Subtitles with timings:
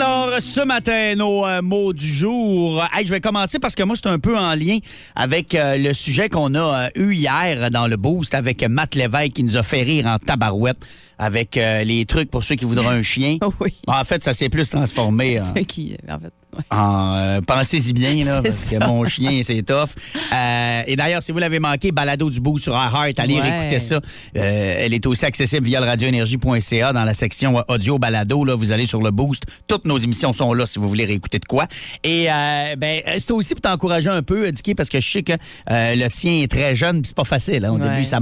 [0.00, 2.86] Alors, ce matin, nos euh, mots du jour.
[3.04, 4.78] Je vais commencer parce que moi, c'est un peu en lien
[5.16, 9.32] avec euh, le sujet qu'on a euh, eu hier dans le Boost avec Matt Lévesque
[9.32, 10.78] qui nous a fait rire en tabarouette
[11.18, 13.38] avec euh, les trucs pour ceux qui voudraient un chien.
[13.60, 13.74] Oui.
[13.86, 16.26] En fait, ça s'est plus transformé en, Ceux qui, en fait?
[16.56, 16.62] ouais.
[16.70, 18.76] en, euh, pensez-y bien, là, C'est parce ça.
[18.78, 19.88] que mon chien, c'est tough.
[20.32, 23.40] Euh, et d'ailleurs, si vous l'avez manqué, Balado du Boost sur iHeart, allez Ouais.
[23.40, 23.96] réécouter ça.
[24.36, 28.44] Euh, elle est aussi accessible via le radioénergie.ca dans la section euh, audio balado.
[28.44, 29.42] Là, vous allez sur le Boost.
[29.66, 31.66] Toutes nos émissions sont là si vous voulez réécouter de quoi.
[32.04, 35.22] Et euh, ben, euh, c'est aussi pour t'encourager un peu, Dicky, parce que je sais
[35.22, 35.32] que
[35.70, 37.64] euh, le tien est très jeune, c'est pas facile.
[37.64, 37.70] hein.
[37.72, 37.88] Au Ouais.
[37.88, 38.18] début, ça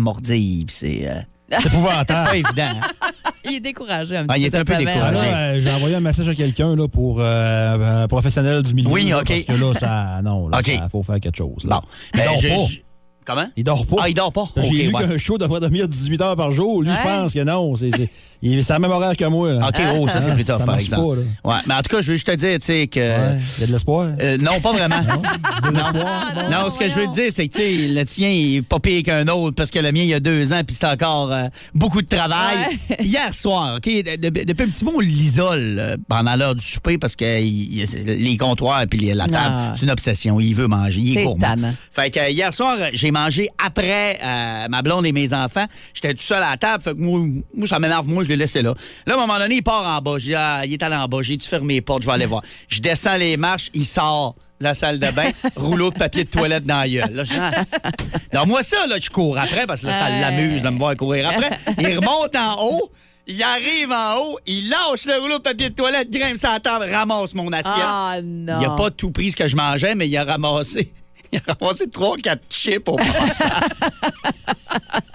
[0.66, 2.24] puis c'est euh, C'est c'est épouvant-temps.
[2.24, 2.62] pas évident.
[2.62, 3.10] hein.
[3.48, 4.88] Il est découragé un Ah, petit il peu est un peu semaine.
[4.88, 5.30] Ah, découragé.
[5.30, 8.88] là, euh, j'ai envoyé un message à quelqu'un là, pour euh, un professionnel du milieu.
[8.90, 9.28] Oui, là, OK.
[9.28, 10.20] Parce que là, ça.
[10.24, 10.66] Non, là, OK.
[10.66, 11.64] il faut faire quelque chose.
[11.64, 11.80] Là.
[11.80, 11.88] Bon.
[12.14, 12.54] Il Ben, je- pas.
[13.26, 13.46] Comment?
[13.56, 13.96] Il dort pas.
[14.02, 14.48] Ah, il dort pas.
[14.56, 15.04] J'ai lu ouais.
[15.08, 16.82] qu'un show devrait dormir 18 heures par jour.
[16.82, 16.96] Lui, Ouais.
[16.96, 17.74] je pense que non.
[17.76, 18.08] C'est c'est-
[18.42, 19.52] il- c'est la même horaire que moi.
[19.52, 19.68] Là.
[19.68, 21.18] OK, oh, ça, c'est plus ça tough, par marche exemple.
[21.42, 23.00] pas, ouais, mais en tout cas, je veux juste te dire, tu sais, que.
[23.00, 23.38] Ouais.
[23.56, 24.06] Il y a de l'espoir.
[24.20, 24.96] Euh, non, pas vraiment.
[25.62, 26.32] Désespoir.
[26.36, 28.56] Ah, Non, ce que je veux te dire, c'est que tu sais, le tien il
[28.56, 30.76] est pas pire qu'un autre parce que le mien, il y a deux ans, puis
[30.78, 32.56] c'est encore euh, beaucoup de travail.
[32.90, 32.96] Ouais.
[33.04, 36.64] Hier soir, OK, de- de- depuis un petit moment, on l'isole euh, pendant l'heure du
[36.64, 39.72] souper parce que il- les comptoirs et puis la table, Ah.
[39.74, 40.38] c'est une obsession.
[40.40, 41.00] Il veut manger.
[41.00, 41.56] Il est C'est gourmand.
[41.90, 45.66] Fait que hier soir, j'ai mangé après euh, ma blonde et mes enfants.
[45.94, 46.82] J'étais tout seul à la table.
[46.82, 47.20] Fait que moi,
[47.54, 48.06] moi, ça m'énerve.
[48.06, 48.74] Moi, je l'ai laissé là.
[49.06, 50.16] Là, à un moment donné, il part en bas.
[50.36, 51.22] Ah, il est allé en bas.
[51.22, 52.02] J'ai dû fermer les portes.
[52.02, 52.42] Je vais aller voir.
[52.68, 53.70] Je descends les marches.
[53.74, 55.30] Il sort de la salle de bain.
[55.56, 57.12] rouleau de papier de toilette dans la gueule.
[57.12, 57.34] Là, je
[58.36, 60.96] ah, moi, ça, là, je cours après parce que là, ça l'amuse de me voir
[60.96, 61.50] courir après.
[61.78, 62.90] Il remonte en haut.
[63.28, 66.86] Il arrive en haut, il lâche le rouleau de papier de toilette, grimpe sa table,
[66.92, 67.74] ramasse mon assiette.
[67.76, 68.60] Ah, non.
[68.60, 70.92] Il a pas tout pris ce que je mangeais, mais il a ramassé.
[71.32, 73.70] Il a ramassé 3-4 chips au passage.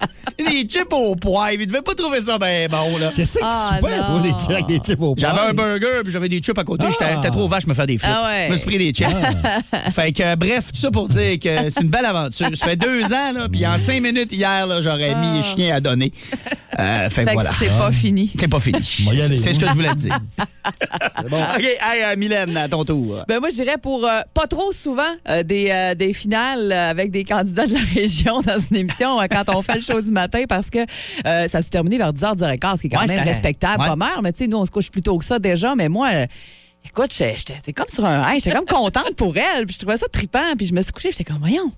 [0.51, 1.59] Des chips au poivre.
[1.59, 3.11] Il devait pas trouver ça bien bon, là.
[3.15, 5.79] Qu'est-ce que Ah, tu fais, toi, des chips avec des chips au J'avais un poivre?
[5.79, 6.85] burger puis j'avais des chips à côté.
[6.91, 7.15] J'étais Ah.
[7.15, 8.11] j'étais trop vache me faire des frites.
[8.13, 8.45] Ah ouais.
[8.47, 9.07] Je me suis pris des chips.
[9.93, 12.47] fait que, bref, tout ça pour dire que c'est une belle aventure.
[12.55, 15.75] Ça fait deux ans, là, puis en cinq minutes hier, là, j'aurais mis les chiens
[15.75, 16.11] à donner.
[16.79, 17.51] Euh, fait, Fait que que voilà.
[17.59, 18.31] c'est pas fini.
[18.39, 18.79] C'est pas fini.
[19.37, 20.17] C'est ce que je voulais te dire.
[21.23, 23.23] OK, hey, euh, Mylène, à ton tour.
[23.27, 26.89] Ben moi, je dirais pour euh, pas trop souvent euh, des, euh, des finales euh,
[26.89, 30.01] avec des candidats de la région dans une émission euh, quand on fait le show
[30.01, 33.01] du matin parce que euh, ça s'est terminé vers 10h, 10h15, ce qui est quand
[33.01, 33.87] Ouais, même respectable, ouais.
[33.89, 34.19] pas mal.
[34.23, 35.75] Mais tu sais, nous, on se couche plus tôt que ça déjà.
[35.75, 36.25] Mais moi, euh,
[36.85, 38.33] écoute, j'étais comme sur un.
[38.35, 39.65] J'étais comme contente pour elle.
[39.65, 40.55] Puis je trouvais ça trippant.
[40.57, 41.11] Puis je me suis couchée.
[41.11, 41.71] J'étais comme, voyons.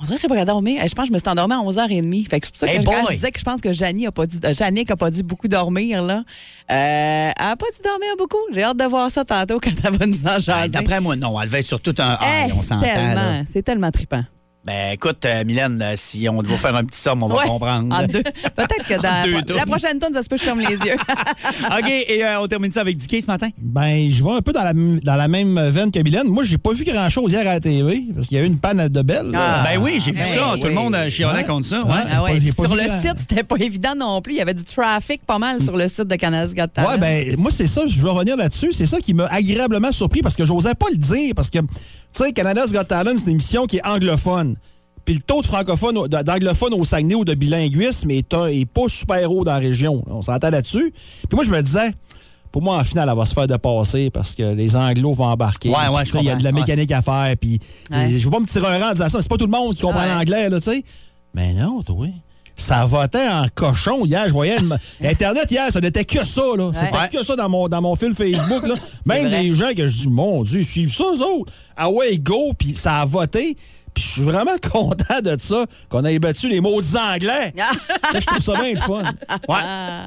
[0.00, 0.80] On dirait que je sais pas dormir.
[0.86, 2.28] Je pense que je me suis endormie à 11h30.
[2.28, 4.06] Fait que c'est pour ça que Hey quand je disais que je pense que Janie
[4.06, 6.18] a pas dû, euh, Jannick a pas dû beaucoup dormir, là.
[6.18, 6.22] Euh,
[6.70, 8.36] elle a pas dû dormir beaucoup.
[8.52, 10.68] J'ai hâte de voir ça tantôt quand elle va nous en Hey, jaser.
[10.68, 11.40] D'après moi, non.
[11.40, 12.16] Elle devait être sur tout un
[12.56, 13.42] on s'entend.
[13.52, 14.22] C'est tellement trippant.
[14.68, 17.96] Ben écoute, euh, Mylène, si on doit faire un petit somme, on va Ouais, comprendre.
[17.96, 18.22] en deux.
[18.22, 20.94] Peut-être que dans deux la, prochaine tonne, ça se peut que je ferme les yeux.
[21.78, 23.48] OK, et euh, on termine ça avec Dicky ce matin?
[23.56, 26.26] Ben, je vais un peu dans la, dans la même veine que Mylène.
[26.28, 28.58] Moi, j'ai pas vu grand-chose hier à la TV parce qu'il y a eu une
[28.58, 29.32] panne de belle.
[29.34, 29.64] Ah.
[29.64, 30.52] ben oui, j'ai vu ben ça.
[30.52, 30.60] oui.
[30.60, 31.44] Tout le monde chialait Ouais.
[31.44, 31.82] contre ça.
[31.84, 31.90] Ouais.
[31.90, 32.00] Ouais.
[32.12, 34.34] Ah ouais, pas sur le la- site, c'était pas évident non plus.
[34.34, 36.90] Il y avait du trafic pas mal sur le site de Canada's Got Talent.
[36.90, 38.74] Ouais, ben, moi, c'est ça, je veux revenir là-dessus.
[38.74, 41.32] C'est ça qui m'a agréablement surpris parce que j'osais pas le dire.
[41.34, 41.66] Parce que, tu
[42.12, 44.56] sais, Canada's Got Talent, c'est une émission qui est anglophone.
[45.08, 48.66] Puis le taux de francophone, au- d'anglophone au Saguenay ou de bilinguisme est, un- est
[48.66, 50.04] pas super haut dans la région.
[50.06, 50.92] On s'entend là-dessus.
[50.92, 51.92] Puis moi, je me disais,
[52.52, 55.70] pour moi, en finale, elle va se faire dépasser parce que les anglos vont embarquer.
[55.70, 57.34] Ouais, ouais, Il y a de la mécanique à faire.
[57.40, 57.58] Puis
[57.90, 58.10] Ouais.
[58.18, 59.22] je veux pas me tirer un rang en disant ça.
[59.22, 60.08] C'est pas tout le monde qui comprend Ouais.
[60.14, 60.84] l'anglais, là, tu sais.
[61.32, 62.06] Mais non, toi.
[62.54, 64.24] Ça votait en cochon hier.
[64.26, 66.42] Je voyais une- Internet hier, ça n'était que ça.
[66.54, 66.70] là.
[66.74, 68.66] C'était que ça dans mon, dans mon fil Facebook.
[68.66, 68.74] Là.
[69.06, 71.50] Même des gens que je dis, mon Dieu, ils suivent ça, eux autres.
[71.78, 73.56] Ah ouais, go, puis ça a voté.
[73.98, 77.52] Puis je suis vraiment content de ça, qu'on ait battu les maudits anglais.
[77.58, 77.72] Ah.
[78.14, 79.02] Là, je trouve ça bien le fun.
[79.48, 79.56] Ouais.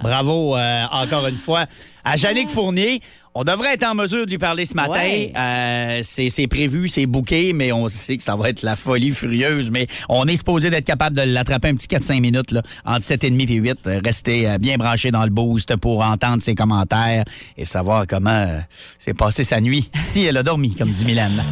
[0.01, 1.65] Bravo euh, encore une fois
[2.05, 3.01] à Yannick Fournier.
[3.33, 4.93] On devrait être en mesure de lui parler ce matin.
[4.93, 5.33] Ouais.
[5.37, 9.71] Euh, c'est prévu, c'est booké, mais on sait que ça va être la folie furieuse.
[9.71, 13.51] Mais on est supposé d'être capable de l'attraper un petit 4-5 minutes, là, entre 7,5
[13.51, 13.77] et 8.
[13.87, 17.23] Euh, Restez euh, bien branchés dans le boost pour entendre ses commentaires
[17.57, 18.59] et savoir comment euh,
[18.99, 19.89] s'est passé sa nuit.
[19.95, 21.43] Si elle a dormi, comme dit Mylène.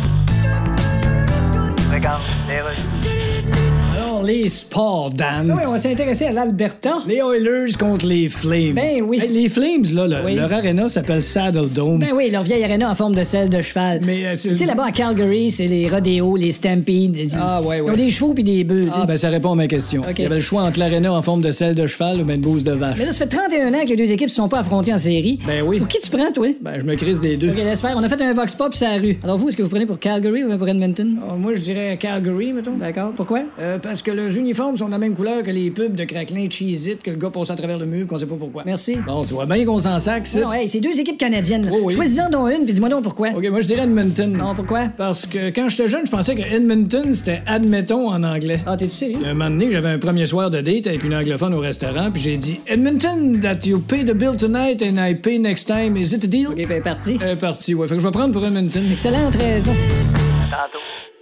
[2.05, 2.21] Alors,
[4.29, 5.51] parler sport, Dan.
[5.55, 6.91] Oui, on va s'intéresser à l'Alberta.
[7.07, 8.73] Les Oilers contre les Flames.
[8.75, 9.19] Ben oui.
[9.21, 10.35] Hey, les Flames, là, le- Oui.
[10.35, 11.99] leur aréna s'appelle Saddle Dome.
[11.99, 14.01] Ben oui, leur vieille aréna en forme de selle de cheval.
[14.05, 17.17] Mais, euh, c'est- Tu sais, là-bas à Calgary, c'est les rodéos, les stampedes.
[17.39, 17.91] Ah, ouais, Ils ouais.
[17.91, 18.83] ont des chevaux puis des bœufs.
[18.85, 18.95] tu sais.
[19.01, 20.01] Ah, ben ça répond à ma question.
[20.01, 20.13] OK.
[20.17, 22.35] Il y avait le choix entre l'aréna en forme de selle de cheval ou ben
[22.35, 22.97] une bouse de vache.
[22.99, 24.97] Mais là, ça fait 31 ans que les deux équipes se sont pas affrontées en
[24.97, 25.39] série.
[25.47, 25.79] Ben oui.
[25.79, 26.47] Pour qui tu prends, toi?
[26.61, 27.49] Ben, je me crise des deux.
[27.49, 27.95] Ok, laisse faire.
[27.97, 29.17] On a fait un vox pop sur la rue.
[29.23, 31.17] Alors vous, est-ce que vous prenez pour Calgary ou pour Edmonton?
[31.27, 32.77] Ah, moi, je dirais Calgary, mettons.
[32.77, 33.11] D'accord.
[33.15, 33.43] Pourquoi?
[33.59, 36.45] Euh, parce que leurs uniformes sont de la même couleur que les pubs de craquelin
[36.49, 38.63] Cheez-It que le gars passe à travers le mur qu'on sait pas pourquoi.
[38.65, 38.97] Merci.
[39.07, 40.39] Bon, tu vois bien qu'on s'en sac, ça.
[40.39, 41.69] Non, hey, c'est deux équipes canadiennes.
[41.71, 41.93] Oh, oui.
[41.93, 43.29] Choisis-en donc une, puis dis-moi donc pourquoi.
[43.29, 44.31] OK, moi, je dirais Edmonton.
[44.31, 44.89] Non, pourquoi?
[44.97, 48.61] Parce que quand j'étais jeune, je pensais que Edmonton, c'était admettons en anglais.
[48.65, 49.19] Ah, t'es-tu sérieux?
[49.25, 52.21] Un moment donné, j'avais un premier soir de date avec une anglophone au restaurant, puis
[52.21, 56.13] j'ai dit Edmonton, that you pay the bill tonight and I pay next time, is
[56.13, 56.49] it a deal?
[56.49, 57.17] Ok, ben parti.
[57.21, 57.87] Euh, parti, ouais.
[57.87, 58.83] Fait que je vais prendre pour Edmonton.
[58.91, 59.73] Excellente raison.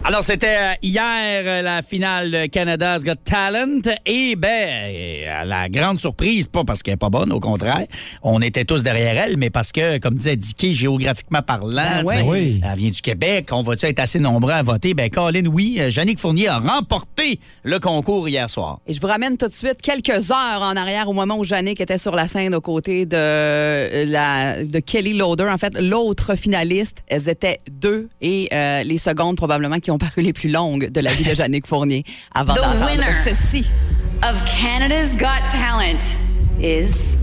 [0.04, 3.80] Alors, c'était euh, hier euh, la finale de Canada's Got Talent.
[4.06, 7.84] Et ben, euh, à la grande surprise, pas parce qu'elle est pas bonne, au contraire,
[8.22, 12.22] on était tous derrière elle, mais parce que, comme disait Dicky, géographiquement parlant, Ben ouais.
[12.22, 12.60] Oui.
[12.64, 14.94] elle vient du Québec, on va-tu être assez nombreux à voter?
[14.94, 18.78] Ben, Colin, oui, Jannick Fournier a remporté le concours hier soir.
[18.86, 21.80] Et je vous ramène tout de suite quelques heures en arrière au moment où Jannick
[21.80, 25.48] était sur la scène aux côtés de, la, de Kelly Loader.
[25.52, 30.22] En fait, l'autre finaliste, elles étaient deux et euh, les secondes probablement qui ont paru
[30.22, 32.04] les plus longues de la vie de Jannick Fournier
[32.34, 33.04] avant The d'entendre winner.
[33.24, 33.70] ceci.
[34.22, 36.00] Of Canada's Got Talent
[36.60, 37.16] is.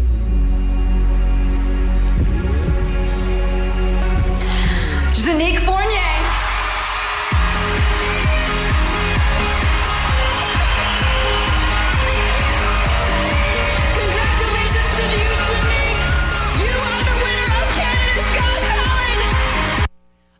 [5.13, 5.85] Janique Fournier.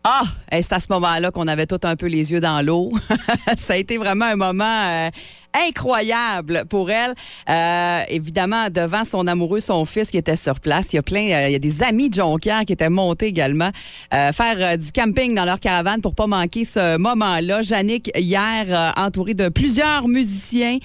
[0.07, 0.22] Ah,
[0.52, 2.92] c'est à ce moment-là qu'on avait tout un peu les yeux dans l'eau.
[3.57, 5.10] Ça a été vraiment un moment euh,
[5.68, 7.16] incroyable pour elle.
[7.50, 10.94] Euh, évidemment, devant son amoureux, son fils qui était sur place.
[10.94, 13.25] Il y a plein, euh, il y a des amis de Jonquière qui étaient montés
[13.25, 13.72] également
[14.13, 17.63] euh, faire euh, du camping dans leur caravane pour pas manquer ce moment-là.
[17.63, 20.78] Jannick, hier, entourée de plusieurs musiciens,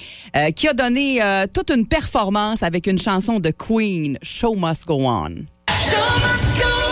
[0.57, 1.21] qui a donné
[1.53, 5.45] toute une performance avec une chanson de Queen, Show Must Go On.
[5.69, 6.90] Show must go on,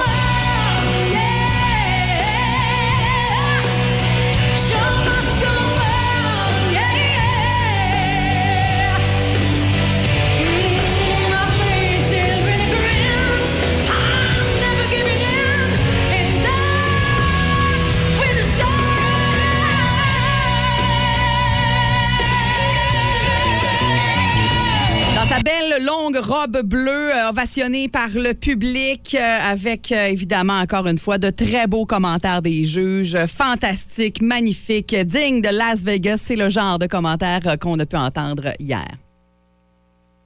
[26.28, 31.30] robe bleue, euh, ovationnée par le public, euh, avec euh, évidemment encore une fois de
[31.30, 36.18] très beaux commentaires des juges, euh, fantastique, magnifique, digne de Las Vegas.
[36.18, 38.86] C'est le genre de commentaires qu'on a pu entendre hier.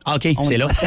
[0.07, 0.67] OK, c'est là.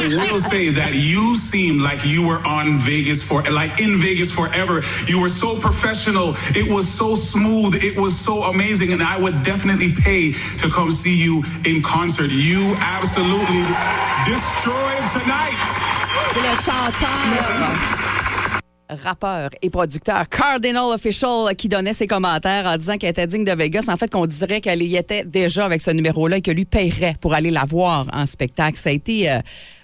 [0.00, 4.32] I will say that you seemed like you were on Vegas for like in Vegas
[4.32, 4.82] forever.
[5.06, 6.34] You were so professional.
[6.54, 7.74] It was so smooth.
[7.82, 12.30] It was so amazing, and I would definitely pay to come see you in concert.
[12.30, 13.62] You absolutely
[14.26, 16.02] destroyed tonight.
[16.34, 18.01] le chanteur,
[18.94, 23.52] rappeur et producteur Cardinal Official qui donnait ses commentaires en disant qu'elle était digne de
[23.52, 23.84] Vegas.
[23.88, 27.16] En fait, qu'on dirait qu'elle y était déjà avec ce numéro-là et que lui paierait
[27.20, 28.78] pour aller la voir en spectacle.
[28.78, 29.38] Ça a été euh,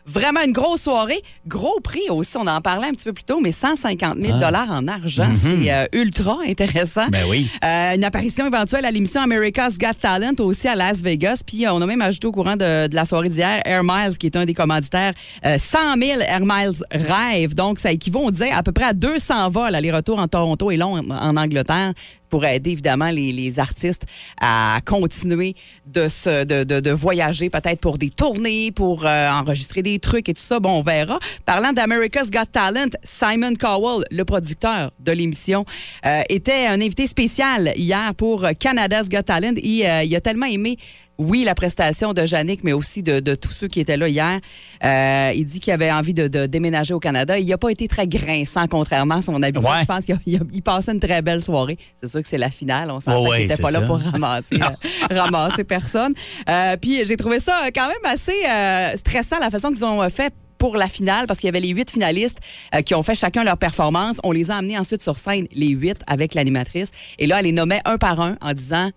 [0.08, 1.20] vraiment une grosse soirée.
[1.46, 4.70] Gros prix aussi, on en parlait un petit peu plus tôt, mais 150 000 dollars
[4.70, 5.30] en argent.
[5.34, 7.06] C'est euh, ultra intéressant.
[7.10, 7.48] Ben oui.
[7.64, 11.42] Euh, une apparition éventuelle à l'émission America's Got Talent aussi à Las Vegas.
[11.46, 14.16] Puis euh, on a même ajouté au courant de, de la soirée d'hier Air Miles,
[14.18, 15.12] qui est un des commanditaires,
[15.44, 17.54] euh, 100 000 Air Miles rêve.
[17.54, 20.76] Donc ça équivaut, on disait, à peu près à 200 vols aller-retour en Toronto et
[20.76, 21.92] Londres en Angleterre
[22.28, 24.04] pour aider évidemment les, les artistes
[24.40, 25.54] à continuer
[25.86, 30.28] de, se, de, de, de voyager, peut-être pour des tournées, pour euh, enregistrer des trucs
[30.28, 30.60] et tout ça.
[30.60, 31.18] Bon, on verra.
[31.44, 35.64] Parlant d'America's Got Talent, Simon Cowell, le producteur de l'émission,
[36.04, 40.46] euh, était un invité spécial hier pour Canada's Got Talent et euh, il a tellement
[40.46, 40.76] aimé
[41.18, 44.38] oui, la prestation de Yannick, mais aussi de, de tous ceux qui étaient là hier.
[44.84, 47.38] Euh, il dit qu'il avait envie de, de déménager au Canada.
[47.38, 49.68] Il n'a pas été très grinçant, contrairement à son habitude.
[49.68, 49.80] Ouais.
[49.80, 51.76] Je pense qu'il passait une très belle soirée.
[51.96, 52.90] C'est sûr que c'est la finale.
[52.90, 56.14] On s'entend Ouais, ouais, qu'il n'était pas là pour ramasser, euh, ramasser personne.
[56.48, 60.08] Euh, puis j'ai trouvé ça euh, quand même assez euh, stressant, la façon qu'ils ont
[60.10, 62.38] fait pour la finale, parce qu'il y avait les huit finalistes
[62.74, 64.18] euh, qui ont fait chacun leur performance.
[64.24, 66.90] On les a amenés ensuite sur scène, les huit, avec l'animatrice.
[67.18, 68.90] Et là, elle les nommait un par un en disant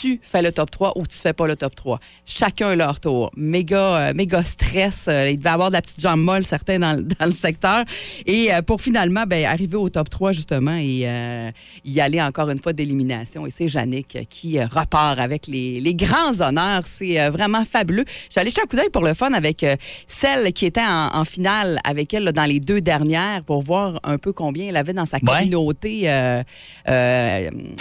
[0.00, 1.98] tu fais le top 3 ou tu fais pas le top 3.
[2.24, 3.30] Chacun leur tour.
[3.36, 5.06] Méga, euh, méga stress.
[5.08, 7.84] Euh, il devait avoir de la petite jambe molle, certains dans, le- dans le secteur.
[8.26, 11.50] Et euh, pour finalement ben, arriver au top 3, justement, et euh,
[11.84, 13.46] y aller encore une fois d'élimination.
[13.46, 16.82] Et c'est Yannick qui euh, repart avec les, les grands honneurs.
[16.86, 18.04] C'est vraiment fabuleux.
[18.36, 19.64] Allé jeter un coup d'œil pour le fun avec
[20.06, 24.00] celle qui était en, en finale avec elle là, dans les deux dernières pour voir
[24.04, 26.08] un peu combien elle avait dans sa communauté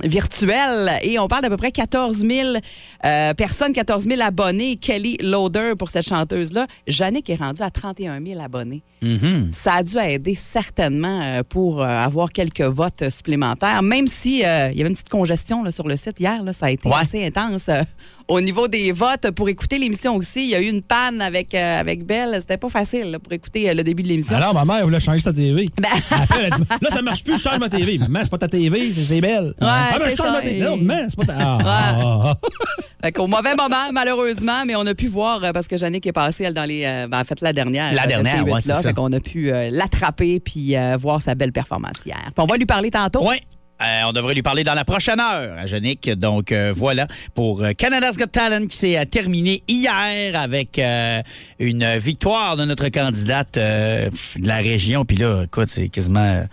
[0.04, 1.00] virtuelle.
[1.04, 2.54] Et on parle d'à peu près 14 000
[3.06, 4.78] euh, personnes, 14 000 abonnés.
[4.78, 6.68] Kelly Loader pour cette chanteuse-là.
[6.88, 8.82] Yannick est rendu à 31 000 abonnés.
[9.50, 14.70] Ça a dû aider certainement euh, pour euh, avoir quelques votes supplémentaires, même si euh,
[14.72, 16.44] il y avait une petite congestion là, sur le site hier.
[16.44, 16.96] Là, ça a été Ouais.
[17.02, 17.68] assez intense.
[17.70, 17.84] euh,
[18.28, 21.54] au niveau des votes, pour écouter l'émission aussi, il y a eu une panne avec,
[21.56, 22.38] euh, avec Belle.
[22.40, 24.36] C'était pas facile là, pour écouter le début de l'émission.
[24.38, 25.68] Alors, ma mère voulait changer sa TV.
[25.82, 27.98] Ben- Après, elle a dit Là, ça marche plus, je change ma TV.
[27.98, 29.54] Maman, c'est pas ta TV, c'est belle.
[29.62, 30.32] ah, ben, je change ça.
[30.32, 30.60] ma TV.
[30.60, 31.36] Non, maman, c'est pas ta.
[31.40, 32.36] Ah.
[33.04, 36.44] Fait qu'au mauvais moment, malheureusement, mais on a pu voir, parce que Jannick est passée,
[36.44, 36.84] elle, dans les.
[37.10, 37.92] ben, en fait, la dernière.
[37.94, 38.91] La de dernière, ouais, c'est ça.
[38.92, 42.18] Fait qu'on a pu euh, l'attraper puis euh, voir sa belle performance hier.
[42.26, 43.26] Puis on va lui parler tantôt.
[43.26, 43.38] Oui.
[43.82, 46.10] Euh, on devrait lui parler dans la prochaine heure à Yannick.
[46.20, 51.22] Donc euh, voilà pour Canada's Got Talent qui s'est terminé hier avec euh,
[51.58, 55.06] une victoire de notre candidate euh, de la région.
[55.06, 56.44] Puis là, écoute, c'est quasiment euh,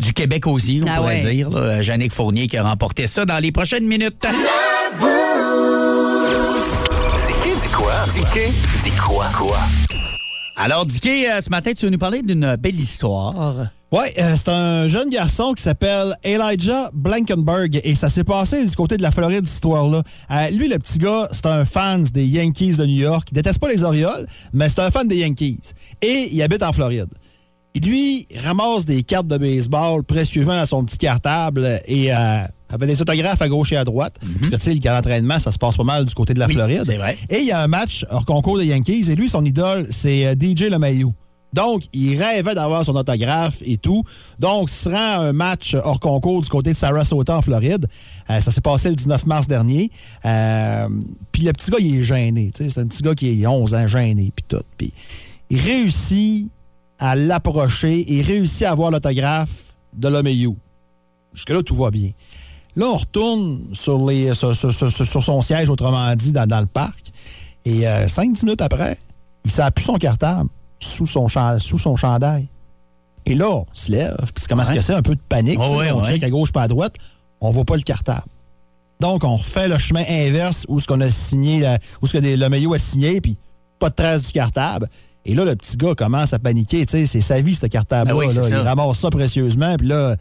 [0.00, 1.32] du Québec aussi, on Ah pourrait ouais.
[1.34, 1.48] dire.
[1.48, 1.80] là.
[1.80, 4.26] Yannick Fournier qui a remporté ça dans les prochaines minutes.
[7.28, 7.92] Dis dis quoi?
[8.82, 9.26] Dis quoi?
[10.56, 13.70] Alors, Dicky, euh, ce matin, tu veux nous parler d'une belle histoire.
[13.90, 18.74] Ouais, euh, c'est un jeune garçon qui s'appelle Elijah Blankenberg et ça s'est passé du
[18.76, 20.02] côté de la Floride, cette histoire-là.
[20.30, 23.28] Euh, lui, le petit gars, c'est un fan des Yankees de New York.
[23.32, 25.72] Il déteste pas les Orioles, mais c'est un fan des Yankees.
[26.02, 27.12] Et il habite en Floride.
[27.74, 32.12] Et lui, ramasse des cartes de baseball précieument à son petit cartable et
[32.74, 34.16] avait des autographes à gauche et à droite.
[34.38, 36.38] Parce que, tu sais, le camp d'entraînement, ça se passe pas mal du côté de
[36.38, 36.46] la.
[36.46, 36.84] Oui, Floride.
[36.84, 37.16] vrai.
[37.30, 40.26] Et il y a un match hors concours des Yankees et lui, son idole, c'est
[40.26, 41.08] euh, DJ LeMahieu.
[41.54, 44.02] Donc, il rêvait d'avoir son autographe et tout.
[44.40, 47.86] Donc, il se rend à un match hors concours du côté de Sarasota, en Floride.
[48.28, 49.88] Euh, ça s'est passé le 19 mars dernier.
[50.24, 50.88] Euh,
[51.30, 52.50] puis le petit gars, il est gêné.
[52.52, 54.64] C'est un petit gars qui est 11 ans, gêné, puis tout.
[54.76, 54.92] Puis
[55.48, 56.48] il réussit
[56.98, 60.54] à l'approcher et réussit à avoir l'autographe de LeMahieu.
[61.34, 62.10] Jusque-là, tout va bien.
[62.76, 66.60] Là, on retourne sur, les, sur, sur- sur- sur son siège, autrement dit, dans, dans
[66.60, 67.12] le parc.
[67.64, 68.98] Et 5-10 minutes après,
[69.44, 70.48] il plus son cartable
[70.80, 72.48] sous son, cha- sous son chandail.
[73.26, 74.76] Et là, on se lève, puis comment est-ce Ouais.
[74.76, 74.92] que c'est?
[74.94, 75.58] Un peu de panique.
[75.62, 76.06] Oh ouais, on ouais.
[76.08, 76.94] check à gauche pas à droite,
[77.40, 78.24] on voit pas le cartable.
[79.00, 82.18] Donc, on refait le chemin inverse où ce qu'on a signé, la- où ce que
[82.18, 83.36] des- le maillot a signé, puis
[83.78, 84.88] pas de trace du cartable.
[85.24, 86.84] Et là, le petit gars commence à paniquer.
[86.86, 88.14] C'est sa vie, ce cartable-là.
[88.14, 88.42] Ah oui, c'est là.
[88.42, 88.48] ça.
[88.50, 90.16] Il ramasse ça précieusement, puis là,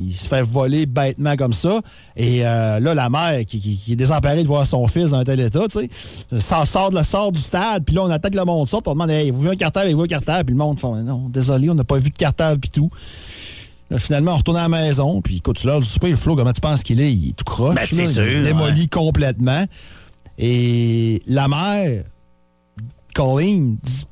[0.00, 1.80] il se fait voler bêtement comme ça.
[2.16, 5.18] Et euh, là, la mère, qui, qui- qui est désemparée de voir son fils dans
[5.18, 5.88] un tel état, tu
[6.38, 8.92] sais, sort, de la sort du stade, puis là, on attaque le monde sort, on
[8.92, 10.46] demande, hey, vous voulez un cartable, avez-vous un cartable?
[10.46, 12.90] Puis le monde fait, non, désolé, on n'a pas vu de cartable, puis tout.
[13.90, 16.36] Là, finalement, on retourne à la maison, puis écoute, tu l'heure du souper, le Flo,
[16.36, 17.12] comment tu penses qu'il est?
[17.12, 19.64] Il est tout croche, Ben, là, il est démoli complètement.
[20.36, 22.04] Et la mère,
[23.14, 24.04] Colleen, dit,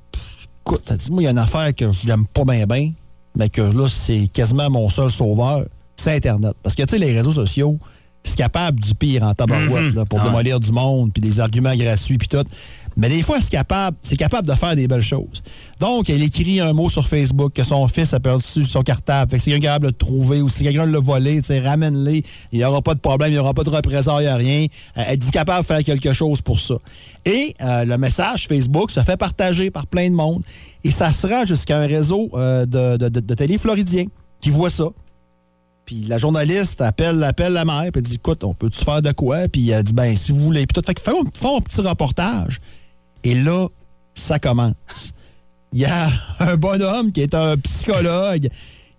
[0.67, 2.93] écoute, dit, moi, il y a une affaire que je n'aime pas bien, bien,
[3.37, 5.67] mais que là, c'est quasiment mon seul sauveur,
[5.97, 6.55] c'est Internet.
[6.63, 7.79] Parce que, tu sais, les réseaux sociaux,
[8.25, 10.29] c'est capable du pire en tabarouette, là, pour Ah ouais.
[10.31, 12.43] démolir du monde, puis des arguments gratuits, puis tout.
[12.97, 15.45] Mais des fois, c'est capable, c'est capable de faire des belles choses.
[15.79, 19.31] Donc, elle écrit un mot sur Facebook que son fils a perdu son cartable.
[19.31, 21.47] Fait que si quelqu'un est capable de le trouver ou si quelqu'un l'a volé, tu
[21.49, 22.25] sais, ramène-les.
[22.51, 24.67] Il n'y aura pas de problème, il n'y aura pas de représailles, rien.
[24.97, 26.75] Euh, Êtes-vous capable de faire quelque chose pour ça?
[27.25, 30.43] Et euh, le message Facebook se fait partager par plein de monde.
[30.83, 34.07] Et ça se rend jusqu'à un réseau euh, de, de, de, de télé floridiens
[34.41, 34.87] qui voit ça.
[35.87, 39.49] Puis la journaliste appelle, la mère, puis dit Écoute, on peut-tu faire de quoi?
[39.49, 40.67] Puis elle dit Ben, si vous voulez.
[40.67, 40.83] Puis tout.
[40.87, 42.61] Fait font un petit reportage.
[43.23, 43.69] Et là,
[44.13, 45.15] ça commence.
[45.73, 48.49] Il y a un bonhomme qui est un psychologue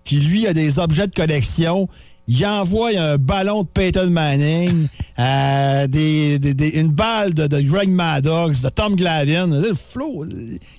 [0.06, 1.90] qui, lui, a des objets de collection.
[2.30, 4.88] Il envoie un ballon de Peyton Manning,
[5.20, 9.62] euh, des, des- des- une balle de, de Greg Maddox, de Tom Glavine.
[9.62, 10.26] Le Flo,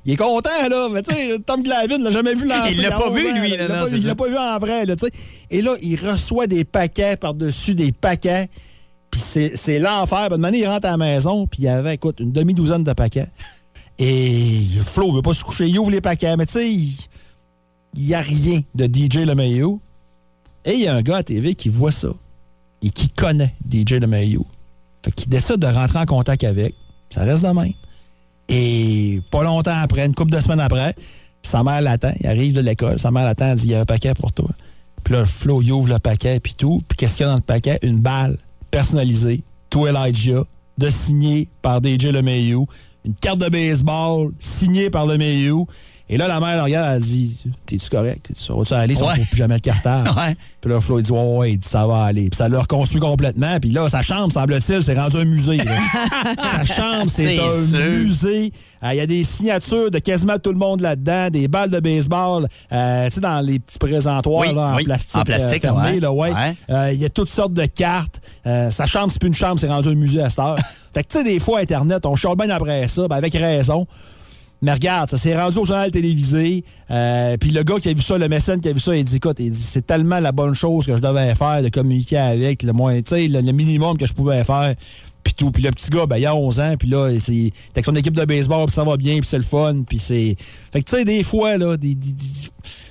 [0.05, 0.89] il est content, là.
[0.93, 2.75] Mais tu sais, Tom Glavine l'a jamais vu lancer.
[2.77, 3.57] Il l'a pas 11 vu, lui, là.
[3.57, 5.07] là, Il l'a non, pas c'est vu- il l'a pas vu en vrai, là, tu
[5.07, 5.13] sais.
[5.51, 8.49] Et là, il reçoit des paquets par-dessus des paquets.
[9.11, 9.21] Puis
[9.55, 10.29] c'est l'enfer.
[10.37, 12.93] Une année, il rentre à la maison, puis il y avait, écoute, une demi-douzaine de
[12.93, 13.29] paquets.
[13.99, 16.95] Et Flo veut pas se coucher, il ouvre les paquets, mais tu sais, il
[17.97, 19.79] n'y a rien de DJ LeMahieu.
[20.69, 22.09] Et il y a un gars à TV qui voit ça
[22.83, 24.43] et qui connaît DJ LeMahieu.
[25.03, 26.75] Fait qu'il décide de rentrer en contact avec.
[27.09, 27.73] Ça reste de même.
[28.51, 30.95] Et pas longtemps après, une couple de semaines après,
[31.41, 32.13] sa mère l'attend.
[32.21, 32.99] Il arrive de l'école.
[32.99, 33.47] Sa mère l'attend.
[33.47, 34.51] Elle dit Il y a un paquet pour toi.
[35.05, 36.83] Puis là, Flo, il ouvre le paquet, puis tout.
[36.87, 37.79] Puis qu'est-ce qu'il y a dans le paquet?
[37.81, 38.37] Une balle
[38.71, 40.45] personnalisée Twilight Elijah,
[40.77, 42.67] de signer par DJ LeMayu,
[43.07, 45.65] une carte de baseball signée par LeMayu.
[46.11, 48.29] Et là, la mère regarde, elle dit T'es-tu correct?
[48.35, 49.15] Ça va-tu aller si on Ouais.
[49.15, 50.37] trouve plus jamais le cartable Ouais.
[50.61, 52.31] Puis là, Flo, il dit Ouais, ouais, il dit Ça va aller.
[52.31, 53.59] Puis ça l'a reconstruit complètement.
[53.61, 55.59] Puis là, sa chambre, semble-t-il, c'est rendu un musée.
[56.43, 57.79] sa chambre, c'est un sûr.
[57.91, 58.53] musée.
[58.83, 61.81] Euh, Il y a des signatures de quasiment tout le monde là-dedans, des balles de
[61.81, 64.85] baseball, euh, tu sais, dans les petits présentoirs Oui, là, en oui.
[64.85, 65.91] plastique, En plastique, euh, fermé.
[65.93, 66.01] ouais.
[66.01, 66.95] là, ouais.
[66.95, 68.21] Il y a toutes sortes de cartes.
[68.45, 70.57] Sa chambre, c'est plus une chambre, c'est rendu un musée à cette heure.
[70.95, 73.87] fait que, tu sais, des fois, Internet, on chante bien après ça, ben, avec raison.
[74.61, 76.65] Mais regarde, ça s'est rendu au journal télévisé.
[76.91, 79.05] Euh, puis le gars qui a vu ça, le mécène qui a vu ça, il
[79.05, 82.17] dit écoute, il dit c'est tellement la bonne chose que je devais faire de communiquer
[82.19, 84.75] avec, le moins, le, le minimum que je pouvais faire.
[85.23, 85.51] Puis tout.
[85.51, 87.95] Puis le petit gars, ben, il a 11 ans, puis là, c'est, il avec son
[87.95, 89.83] équipe de baseball, puis ça va bien, puis c'est le fun.
[89.87, 90.35] Puis c'est.
[90.73, 92.49] Fait que tu sais, des fois, là, des, des, des-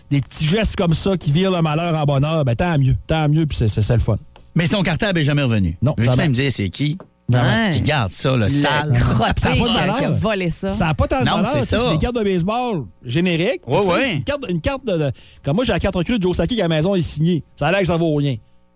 [0.09, 3.27] des petits gestes comme ça qui virent le malheur en bonheur, ben tant mieux, tant
[3.27, 4.17] mieux, puis c'est, c'est, c'est le fun.
[4.55, 5.77] Mais son cartable est jamais revenu.
[5.81, 6.29] Non, Veux-tu jamais.
[6.29, 6.97] me dire c'est qui?
[7.29, 7.69] Ouais.
[7.73, 8.93] Qui garde ça, le Le sale?
[8.95, 9.97] Ça a pas de qui a- valeur.
[9.97, 10.71] qui a volé ça.
[10.71, 11.51] Ça n'a pas tant de Non, valeur.
[11.55, 11.83] c'est tu sais, ça.
[11.85, 13.61] C'est des cartes de baseball génériques.
[13.67, 13.81] Tu ouais.
[13.85, 15.11] c'est Une carte, une carte de, de-
[15.43, 17.43] Comme moi, j'ai la carte recrue de Joe Sakic à la maison, il est signé.
[17.57, 18.35] Ça a l'air que ça vaut rien.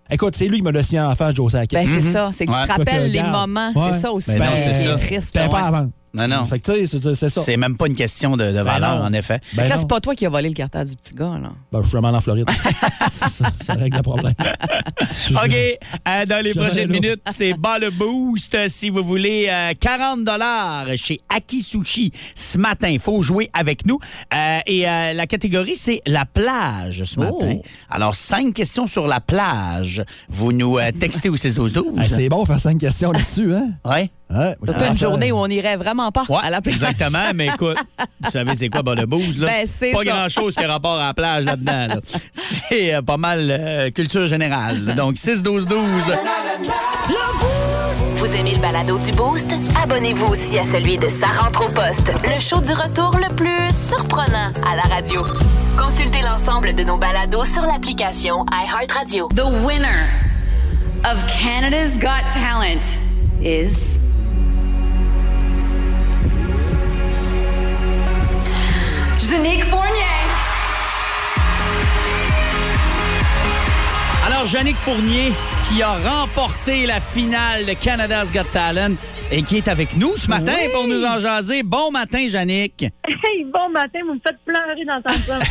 [0.09, 1.79] Écoute, c'est lui qui me l'a signé en face, Joe Sakic.
[1.79, 2.29] Ben, c'est ça.
[2.37, 2.57] C'est que Ouais.
[2.63, 3.71] tu te rappelles les moments.
[3.73, 3.91] Ouais.
[3.93, 4.31] C'est ça aussi.
[4.31, 5.27] Ben non, c'est qui triste.
[5.33, 5.89] C'était pas avant.
[6.13, 6.45] Non, non.
[6.45, 7.41] Fait que, tu sais, c'est- ça.
[7.43, 9.05] C'est même pas une question de, de valeur, non.
[9.05, 9.39] en effet.
[9.53, 11.51] Ben là, c'est pas toi qui as volé le cartable du petit gars, là.
[11.71, 12.49] Ben, je suis vraiment en Floride.
[13.65, 14.33] ça règle le problème.
[15.31, 15.55] OK.
[16.07, 18.57] euh, dans les prochaines minutes, c'est bas le boost.
[18.69, 20.27] Si vous voulez euh, 40
[20.97, 22.89] chez Aki Sushi ce matin.
[22.89, 23.99] Il faut jouer avec nous.
[24.33, 27.23] Euh, et euh, la catégorie, c'est la plage ce Oh.
[27.23, 27.59] matin.
[27.89, 30.03] Alors, cinq questions sur la plage.
[30.29, 33.53] Vous nous euh, textez au 6 12 12 Hey, c'est bon faire cinq questions là-dessus,
[33.53, 33.69] hein?
[34.31, 34.37] Ouais.
[34.39, 34.55] Ouais.
[34.65, 36.75] Surtout une journée où on irait vraiment pas Ouais, à la plage.
[36.75, 37.31] exactement.
[37.35, 37.77] Mais écoute,
[38.23, 39.47] vous savez c'est quoi bas le boost, là?
[39.47, 41.87] Ben, pas grand-chose qui a rapport à la plage là-dedans.
[41.87, 41.95] là.
[42.31, 44.95] C'est euh, pas mal euh, culture générale.
[44.95, 45.79] Donc, 6 12 12
[48.17, 49.53] Vous aimez le balado du Boost?
[49.83, 53.69] Abonnez-vous aussi à celui de Sa rentre au poste, le show du retour le plus
[53.75, 55.23] surprenant à la radio.
[55.77, 59.27] Consultez l'ensemble de nos balados sur l'application iHeartRadio.
[59.35, 60.07] The winner
[61.03, 62.99] of Canada's Got Talent
[63.43, 64.00] is.
[69.31, 70.03] Janique Fournier.
[74.27, 75.31] Alors, Yannick Fournier,
[75.67, 78.95] qui a remporté la finale de Canada's Got Talent
[79.31, 81.63] et qui est avec nous ce matin pour nous en jaser.
[81.63, 82.83] Bon matin, Yannick.
[82.83, 85.41] Hey, bon matin, vous me faites pleurer d'entendre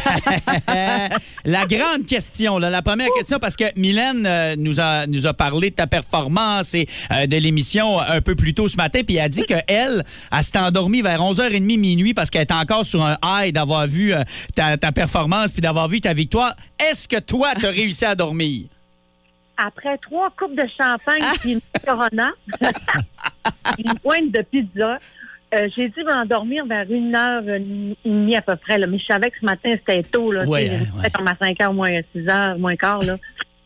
[0.68, 1.08] ça.
[1.44, 5.32] la grande question, là, la première question, parce que Mylène euh, nous, a, nous a
[5.32, 9.16] parlé de ta performance et euh, de l'émission un peu plus tôt ce matin, puis
[9.16, 12.84] elle a dit qu'elle, elle, elle s'est endormie vers 11h30 minuit parce qu'elle est encore
[12.84, 14.22] sur un high d'avoir vu euh,
[14.54, 16.54] ta, ta performance puis d'avoir vu ta victoire.
[16.78, 18.66] Est-ce que toi, tu as réussi à dormir?
[19.62, 22.30] Après trois coupes de champagne et une Corona,
[23.78, 24.98] une pointe de pizza,
[25.54, 27.60] euh, j'ai dû m'endormir vers une heure et
[28.04, 28.78] demie à peu près.
[28.78, 28.86] Là.
[28.86, 30.30] Mais je savais que ce matin, c'était tôt.
[30.32, 30.70] Là, Ouais,
[31.02, 33.16] ouais, comme à 5 heures, moins 6 heures, moins quart, là,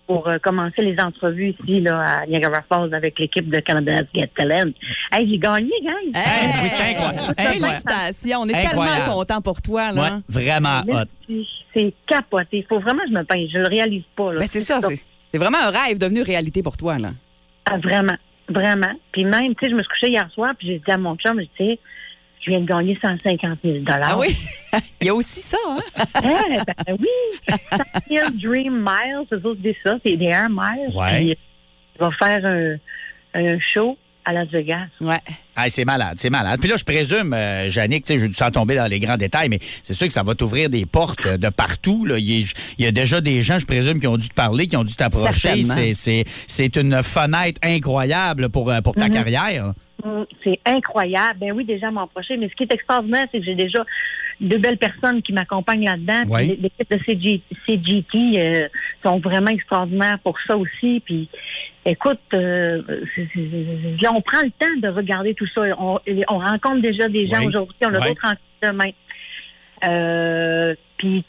[0.06, 4.30] pour euh, commencer les entrevues ici là, à Niagara Falls avec l'équipe de Canada's Get
[4.36, 4.70] Talent.
[5.12, 6.14] Hey, j'ai gagné, gang!
[6.14, 7.20] Hey, oui, c'est incroyable.
[7.38, 7.54] Incroyable.
[7.66, 8.40] Félicitations.
[8.40, 8.96] On est Incroyable.
[8.98, 10.20] tellement contents pour toi, Ouais, là.
[10.28, 11.34] vraiment hot.
[11.74, 12.58] C'est capoté.
[12.58, 13.48] Il faut vraiment que je me peigne.
[13.52, 14.32] Je le réalise pas.
[14.32, 14.38] Là.
[14.40, 14.80] Ben, c'est ça.
[14.80, 15.04] C'est
[15.34, 17.08] c'est vraiment un rêve devenu réalité pour toi, là.
[17.64, 18.16] Ah, vraiment,
[18.48, 18.92] vraiment.
[19.10, 21.16] Puis même, tu sais, je me suis couchée hier soir, puis j'ai dit à mon
[21.16, 21.80] chum, je sais,
[22.40, 24.28] je viens de gagner 150 000 Ah oui?
[25.00, 25.80] Il y a aussi ça, hein?
[26.22, 27.48] Eh, ben oui!
[27.48, 27.76] 100
[28.08, 30.94] 000 Dream Miles, c'est autres, c'est ça, c'est des Air Miles.
[30.94, 31.16] Ouais.
[31.16, 31.38] Puis,
[31.96, 32.76] il va faire un,
[33.34, 34.86] un show à Las Vegas.
[35.00, 35.18] Ouais.
[35.56, 36.58] Ah, c'est malade, c'est malade.
[36.60, 39.48] Puis là, je présume, euh, Yannick, tu sais, je sans tomber dans les grands détails,
[39.48, 42.04] mais c'est sûr que ça va t'ouvrir des portes euh, de partout.
[42.06, 42.18] Là.
[42.18, 42.46] Il, y a,
[42.78, 44.84] il y a déjà des gens, je présume, qui ont dû te parler, qui ont
[44.84, 45.62] dû t'approcher.
[45.94, 49.10] C'est, une fenêtre incroyable pour, euh, pour ta Mhm.
[49.10, 49.72] carrière.
[50.04, 51.38] Mm, C'est incroyable.
[51.40, 52.34] Ben oui, déjà m'en prochain.
[52.38, 53.84] Mais ce qui est extraordinaire, c'est que j'ai déjà
[54.40, 56.22] de belles personnes qui m'accompagnent là-dedans.
[56.28, 56.44] Ouais.
[56.46, 58.68] l'é- L'équipe de CG, CGT euh,
[59.02, 61.00] sont vraiment extraordinaires pour ça aussi.
[61.04, 61.28] Puis
[61.86, 62.82] écoute, euh,
[63.14, 65.62] c'est- c'est- c'est- là, on prend le temps de regarder tout ça.
[65.78, 67.46] On, on rencontre déjà des gens Ouais.
[67.46, 67.76] aujourd'hui.
[67.82, 68.08] On a Ouais.
[68.08, 68.90] d'autres rencontres demain.
[69.86, 71.24] Euh, puis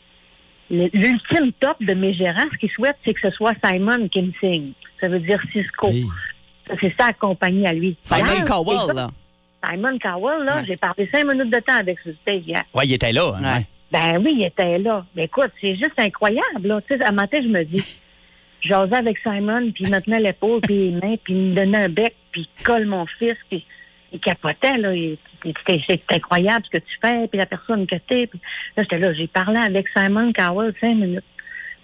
[0.70, 4.32] l'ultime top de mes gérants, ce qu'ils souhaitent, c'est que ce soit Simon qui me
[4.40, 4.72] signe.
[5.00, 5.90] Ça veut dire Cisco.
[5.90, 6.04] Hey.
[6.68, 7.96] Ça, C'est sa compagnie à lui.
[8.02, 9.08] Simon Cowell, là.
[9.66, 10.64] Simon Cowell, là, Ouais.
[10.68, 12.64] j'ai parlé cinq minutes de temps avec ce stage hier.
[12.74, 13.34] Ouais, il était là.
[13.42, 13.66] hein, Ouais.
[13.92, 15.06] Ben oui, il était là.
[15.16, 16.82] Mais écoute, c'est juste incroyable, là.
[16.88, 18.02] Tu sais, à matin, je me dis,
[18.62, 21.84] j'osais avec Simon, puis il me tenait l'épaule, puis les mains, puis il me donnait
[21.86, 23.66] un bec, puis il colle mon fils, puis
[24.12, 24.92] il capotait, là.
[25.68, 28.26] C'est incroyable ce que tu fais, puis la personne que t'es.
[28.28, 28.40] Puis
[28.76, 31.24] là, j'étais là, j'ai parlé avec Simon Cowell cinq minutes.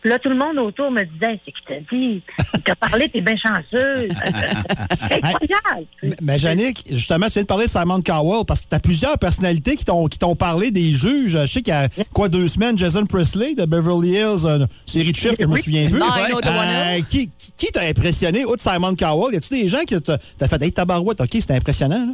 [0.02, 2.24] Puis là, tout le monde autour me disait, c'est qui t'a dit?
[2.56, 4.10] Il t'a parlé, t'es bien chanceuse.
[5.08, 5.88] c'est incroyable.
[6.02, 8.80] Mais- Mais Yannick, justement, tu viens de parler de Simon Cowell parce que tu as
[8.80, 11.38] plusieurs personnalités qui t'ont qui t'ont parlé des juges.
[11.42, 15.12] Je sais qu'il y a quoi deux semaines, Jason Presley de Beverly Hills, une série
[15.12, 16.00] de chiffres que je me souviens plus.
[16.00, 17.06] 90210.
[17.08, 19.34] qui qui, qui t'a impressionné, outre Simon Cowell?
[19.36, 22.14] Y a-tu des gens qui t'a t'as fait Hey, tabarouette, OK, c'était impressionnant, là?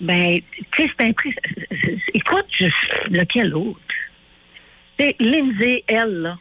[0.00, 0.38] Ben,
[0.76, 2.00] tu sais, c'est impressionnant.
[2.14, 2.66] Écoute, je...
[3.10, 3.80] lequel autre?
[4.98, 6.38] Sais, Lindsay, elle, là,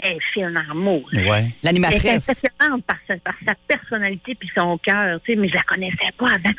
[0.00, 1.08] elle fine en amour.
[1.12, 1.20] Ouais.
[1.22, 2.28] Elle est L'animatrice.
[2.28, 6.12] impressionnante par sa, par sa personnalité puis son cœur, tu sais, mais je la connaissais
[6.16, 6.54] pas avant.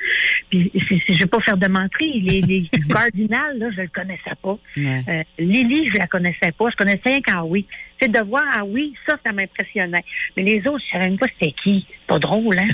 [0.49, 0.71] Puis,
[1.07, 2.19] je vais pas faire de menterie.
[2.21, 4.57] Les, les Cardinal, là, je le connaissais pas.
[4.77, 5.03] Ouais.
[5.07, 6.69] Euh, Lily, je la connaissais pas.
[6.69, 7.65] Je connaissais rien qu'à oui.
[8.01, 10.03] C'est de voir ah oui, ça, ça m'impressionnait.
[10.35, 11.85] Mais les autres, je savais même pas c'était qui.
[12.07, 12.67] Pas drôle, hein?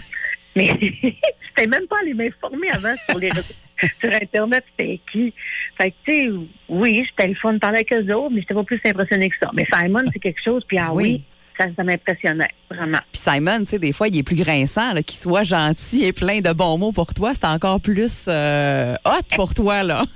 [0.56, 0.70] Mais
[1.50, 3.54] c'était même pas aller m'informer avant sur les réseaux-
[4.00, 5.34] sur Internet, c'était qui.
[5.78, 6.30] Fait que, tu sais,
[6.70, 9.52] oui, j'étais le fun parler avec eux autres, mais j'étais pas plus impressionné que ça.
[9.54, 11.24] Mais Simon, c'est quelque chose, puis ah oui, Oui.
[11.60, 13.00] ça, ça m'impressionnait, vraiment.
[13.12, 16.14] Puis Simon, tu sais, des fois, il est plus grinçant, là, qu'il soit gentil et
[16.14, 17.34] plein de bons mots pour toi.
[17.34, 20.04] C'est encore plus euh, hot pour toi, là.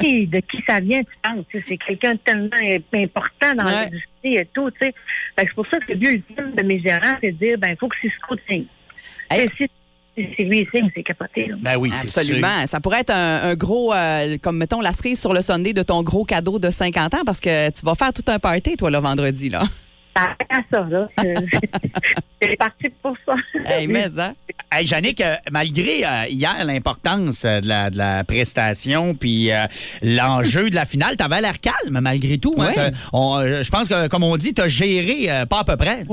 [0.00, 1.44] Tu sais, de qui ça vient, tu penses?
[1.50, 2.50] tu sais, C'est quelqu'un de tellement
[2.92, 3.84] important dans Ouais.
[3.86, 4.94] l'industrie et tout, tu sais.
[5.38, 7.56] Fait que c'est pour ça que le but ultime de mes gérants, c'est de dire,
[7.58, 8.66] ben, il faut que Cisco signe.
[9.30, 9.46] Hey.
[10.16, 11.56] Signe, c'est capoté, là.
[11.60, 12.20] Ben oui, c'est sûr.
[12.20, 12.66] Absolument.
[12.66, 15.82] Ça pourrait être un, un gros, euh, comme mettons la cerise sur le Sunday de
[15.82, 18.90] ton gros cadeau de 50 ans parce que tu vas faire tout un party, toi,
[18.92, 19.64] le vendredi, là.
[20.14, 20.36] À
[20.72, 21.08] ça, là.
[22.40, 23.34] C'est parti pour ça.
[23.64, 24.34] Hey, mais, hein?
[24.70, 29.64] Hey, Yannick, euh, malgré euh, hier l'importance euh, de, la, de la prestation puis euh,
[30.02, 32.54] l'enjeu de la finale, t'avais l'air calme malgré tout.
[32.60, 32.90] hein.
[33.12, 36.04] On, euh, je pense que, comme on dit, t'as géré euh, pas à peu près.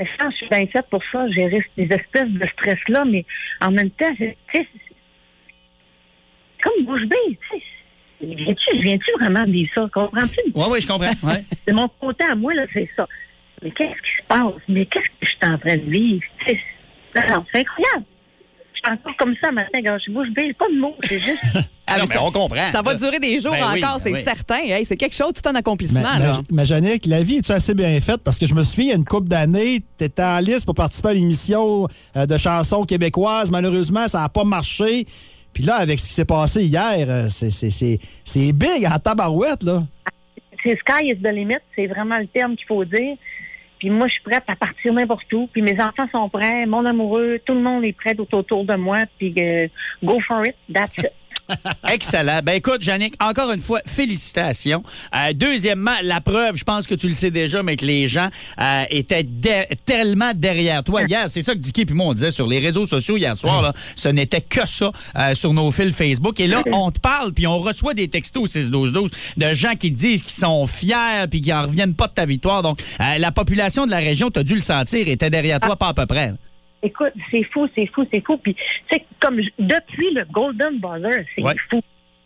[0.00, 3.26] Mais je suis bien faite pour ça, gérer ces espèces de stress-là, mais
[3.60, 4.66] en même temps, tu c'est
[6.62, 7.62] comme bouche bée, tu sais.
[8.22, 9.88] Viens-tu, viens-tu vraiment de vivre ça?
[9.92, 10.40] Comprends-tu?
[10.54, 11.28] Oui, oui, je comprends.
[11.28, 11.40] Ouais.
[11.68, 13.06] De mon côté à moi, là, c'est ça.
[13.62, 14.62] Mais qu'est-ce qui se passe?
[14.68, 16.22] Mais qu'est-ce que je suis en train de vivre?
[16.46, 16.58] Tu
[17.14, 18.04] c'est incroyable.
[18.82, 21.18] Je suis encore comme ça matin, quand je bouge bien, j'ai pas de mots, c'est
[21.18, 21.42] juste.
[21.92, 22.70] Ah non, mais on comprend.
[22.70, 24.22] Ça va durer des jours Ben encore, ben c'est oui.
[24.22, 24.58] certain.
[24.62, 26.02] Hey, c'est quelque chose, tout un Mais, accomplissement,
[26.52, 26.80] mais, là.
[27.06, 28.18] la vie est assez bien faite?
[28.22, 30.66] Parce que je me souviens, il y a une couple d'années, tu étais en liste
[30.66, 33.50] pour participer à l'émission euh, de chansons québécoises.
[33.50, 35.04] Malheureusement, ça n'a pas marché.
[35.52, 38.96] Puis là, avec ce qui s'est passé hier, euh, c'est- c'est c'est- c'est big en
[39.00, 39.82] tabarouette, là.
[40.62, 43.16] c'est sky is the limit, c'est vraiment le terme qu'il faut dire.
[43.80, 45.48] Puis moi, je suis prête à partir n'importe où.
[45.48, 49.04] Puis mes enfants sont prêts, mon amoureux, tout le monde est prêt autour de moi.
[49.18, 49.66] Puis euh,
[50.04, 51.12] go for it, that's it.
[51.88, 52.40] Excellent.
[52.44, 54.82] Ben écoute, Yannick, encore une fois, félicitations.
[55.14, 58.28] Euh, deuxièmement, la preuve, je pense que tu le sais déjà, mais que les gens
[58.60, 61.28] euh, étaient de- tellement derrière toi hier.
[61.28, 63.62] C'est ça que Dicky et moi on disait sur les réseaux sociaux hier soir.
[63.62, 66.38] Là, ce n'était que ça euh, sur nos fils Facebook.
[66.40, 70.22] Et là, on te parle, puis on reçoit des textos 6-12-12 de gens qui disent
[70.22, 72.62] qu'ils sont fiers puis qui en reviennent pas de ta victoire.
[72.62, 75.88] Donc, la population de la région, tu as dû le sentir, était derrière toi pas
[75.88, 76.34] à peu près.
[76.82, 78.36] Écoute, c'est fou, c'est fou, c'est fou.
[78.38, 78.56] Puis,
[78.90, 81.54] sais, comme je- depuis le Golden Buzzer, c'est Ouais.
[81.70, 81.80] fou.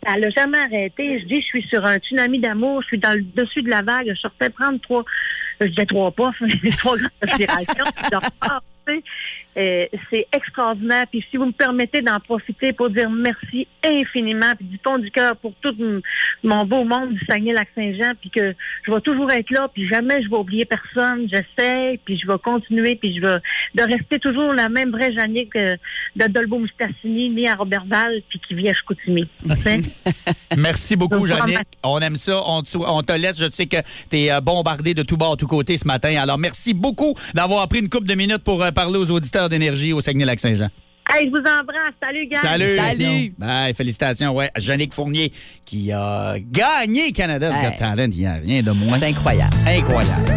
[0.07, 1.19] Ça l'a jamais arrêté.
[1.19, 3.81] Je dis, je suis sur un tsunami d'amour, je suis dans le dessus de la
[3.81, 4.07] vague.
[4.07, 5.03] Je sortais prendre trois,
[5.59, 6.31] je disais trois pas,
[6.77, 7.85] trois grandes respirations.
[8.03, 9.03] Je dors pas, tu sais.
[9.57, 11.05] Euh, c'est extraordinaire.
[11.09, 15.11] Puis si vous me permettez d'en profiter pour dire merci infiniment, puis du fond du
[15.11, 15.75] cœur pour tout
[16.43, 18.53] mon beau monde du Saguenay-Lac-Saint-Jean, puis que
[18.85, 21.27] je vais toujours être là, puis jamais je vais oublier personne.
[21.29, 23.37] J'essaie, puis je vais continuer, puis je vais
[23.75, 25.75] de rester toujours la même vraie Jannick euh,
[26.15, 29.27] de Dolbo Mustassini, née à Robertval, puis qui vit à Chicoutimi.
[29.63, 29.81] Sais?
[30.57, 31.59] Merci beaucoup, Jannick.
[31.83, 32.41] On aime ça.
[32.45, 33.39] On te, on te laisse.
[33.39, 33.77] Je sais que
[34.09, 36.15] tu es bombardé de tous bords, tous côtés ce matin.
[36.19, 39.93] Alors, merci beaucoup d'avoir pris une couple de minutes pour euh, parler aux auditeurs d'énergie
[39.93, 40.69] au Saguenay-Lac-Saint-Jean.
[41.11, 41.93] Hey, je vous embrasse.
[42.01, 42.41] Salut, gars.
[42.41, 42.77] Salut.
[42.77, 43.33] Salut.
[43.37, 44.33] Bye, félicitations.
[44.35, 45.31] Ouais, Jannick Fournier
[45.63, 47.71] qui a gagné Canada's Hey.
[47.71, 48.09] Got Talent.
[48.11, 48.99] Il n'y a rien de moins.
[48.99, 49.55] C'est incroyable.
[49.67, 50.31] Incroyable.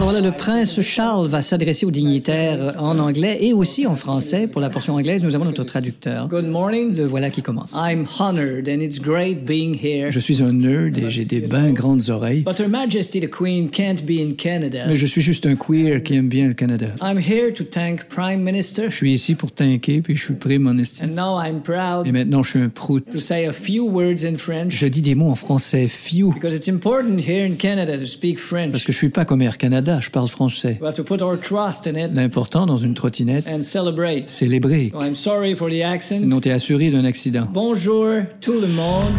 [0.00, 4.46] Alors voilà, le prince Charles va s'adresser aux dignitaires en anglais et aussi en français.
[4.46, 6.26] Pour la portion anglaise, nous avons notre traducteur.
[6.26, 7.74] Good morning, le voilà qui commence.
[7.74, 10.10] I'm honored and it's great being here.
[10.10, 12.44] Je suis un nerd et j'ai des bien grandes oreilles.
[12.44, 14.86] But Her Majesty the Queen can't be in Canada.
[14.88, 16.86] Mais je suis juste un queer qui aime bien le Canada.
[17.02, 18.84] I'm here to thank Prime Minister.
[18.88, 21.10] Je suis ici pour t'inquiéter puis je suis mon estime.
[21.10, 23.04] And now I'm proud Et maintenant, je suis un prout.
[23.12, 24.72] to say a few words in French.
[24.72, 28.38] Je dis des mots en français few Because it's important here in Canada to speak
[28.38, 28.72] French.
[28.72, 30.78] parce que je suis pas comme Air Canada, je parle français.
[30.80, 34.28] We have to put our trust in it L'important dans une trottinette, and celebrate.
[34.28, 34.90] célébrer.
[34.92, 36.20] So I'm sorry for the accent.
[36.20, 37.48] Sinon, t'es assuré d'un accident.
[37.52, 39.14] Bonjour tout le monde.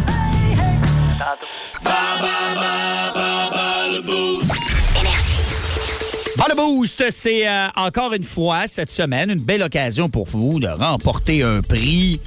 [6.36, 10.58] Bon, le boost, c'est euh, encore une fois cette semaine une belle occasion pour vous
[10.58, 12.20] de remporter un prix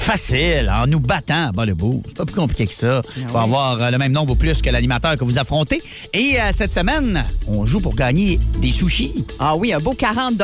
[0.00, 2.02] Facile, en nous battant bas le bout.
[2.08, 3.02] C'est pas plus compliqué que ça.
[3.16, 5.80] Il faut avoir euh, le même nombre ou plus que l'animateur que vous affrontez.
[6.14, 9.24] Et euh, cette semaine, on joue pour gagner des sushis.
[9.38, 10.34] Ah oui, un beau 40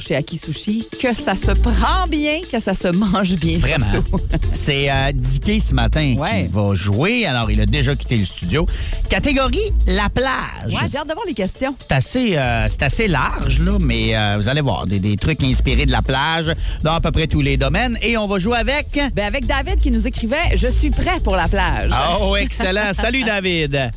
[0.00, 0.88] chez Aki Sushi.
[1.00, 3.58] Que ça se prend bien, que ça se mange bien.
[3.58, 3.86] Vraiment.
[4.52, 6.42] C'est euh, Dicky ce matin Ouais.
[6.42, 7.24] qui va jouer.
[7.24, 8.66] Alors, il a déjà quitté le studio.
[9.08, 10.34] Catégorie La plage.
[10.66, 11.74] Ouais, j'ai hâte de voir les questions.
[11.88, 15.42] C'est assez, euh, c'est assez large, là, mais euh, vous allez voir, des, des trucs
[15.44, 17.96] inspirés de la plage dans à peu près tous les domaines.
[18.02, 18.98] Et on va jouer avec...
[19.12, 21.90] Ben avec David qui nous écrivait Je suis prêt pour la plage.
[22.20, 22.92] Oh, excellent.
[22.92, 23.90] Salut, David.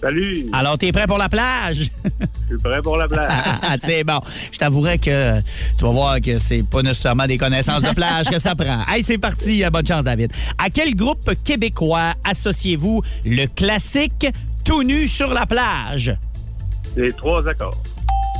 [0.00, 1.90] Salut, Alors, t'es prêt pour la plage?
[2.04, 3.30] je suis prêt pour la plage.
[3.62, 4.20] Ah, c'est bon.
[4.52, 5.40] Je t'avouerais que
[5.76, 8.82] tu vas voir que c'est pas nécessairement des connaissances de plage que ça prend.
[8.88, 9.64] Hey, c'est parti.
[9.64, 10.32] Euh, Bonne chance, David.
[10.58, 14.26] À quel groupe québécois associez-vous le classique
[14.64, 16.14] tout nu sur la plage?
[16.94, 17.82] Les trois accords.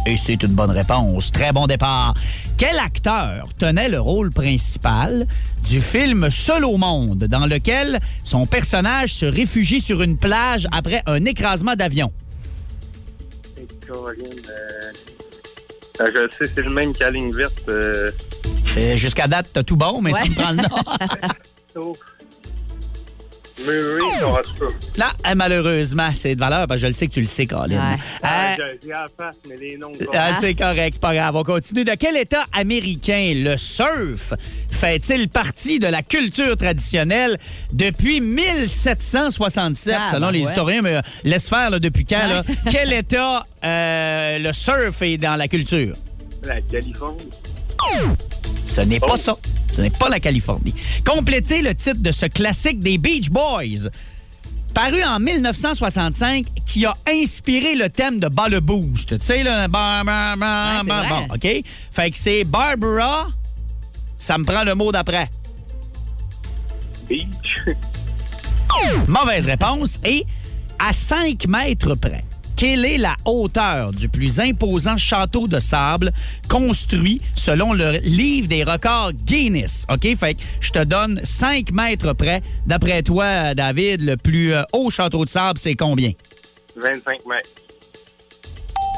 [0.06, 1.32] Et c'est une bonne réponse.
[1.32, 2.14] Très bon départ.
[2.56, 5.26] Quel acteur tenait le rôle principal
[5.68, 11.02] du film Seul au monde, dans lequel son personnage se réfugie sur une plage après
[11.06, 12.12] un écrasement d'avion?
[13.58, 14.14] Euh,
[16.00, 17.62] euh, je sais, c'est le même qu'à ligne verte.
[17.68, 18.10] euh,
[18.76, 20.28] Euh, Jusqu'à date, t'as tout bon, mais ça Ouais.
[20.28, 20.56] me prend le
[21.80, 21.94] nom.
[24.96, 27.46] Là, euh, malheureusement, c'est de valeur, parce que je le sais que tu le sais,
[27.46, 27.68] Colin.
[27.76, 27.98] Ouais.
[28.22, 29.92] Ah, Euh, J'ai la face, mais les noms.
[30.12, 31.34] Ah, c'est correct, c'est pas grave.
[31.36, 31.84] On continue.
[31.84, 34.34] De quel État américain le surf
[34.70, 37.38] fait-il partie de la culture traditionnelle
[37.72, 40.50] depuis 1767, Ah, selon ben les ouais.
[40.50, 40.82] historiens?
[40.82, 42.26] Mais euh, laisse faire là, depuis quand.
[42.28, 42.42] là?
[42.70, 45.94] quel État euh, le surf est dans la culture?
[46.44, 47.30] La Californie.
[48.64, 49.16] Ce n'est pas Oh.
[49.16, 49.36] ça.
[49.76, 50.74] Ce n'est pas la Californie.
[51.04, 53.90] Complétez le titre de ce classique des Beach Boys.
[54.72, 59.18] Paru en 1965, qui a inspiré le thème de Bas le Boost.
[59.18, 61.08] Tu sais, là, bah, bah, bah, Ouais, bah, vrai.
[61.28, 61.64] bon, OK?
[61.92, 63.26] Fait que c'est Barbara,
[64.16, 65.30] ça me prend le mot d'après.
[67.06, 67.60] Beach.
[69.08, 69.98] Mauvaise réponse.
[70.04, 70.24] Et
[70.78, 72.24] à 5 mètres près,
[72.56, 76.10] quelle est la hauteur du plus imposant château de sable
[76.48, 79.84] construit selon le livre des records Guinness?
[79.90, 80.16] OK?
[80.16, 82.40] Fait je te donne 5 mètres près.
[82.66, 86.12] D'après toi, David, le plus euh, haut château de sable, c'est combien?
[86.76, 87.65] 25 mètres.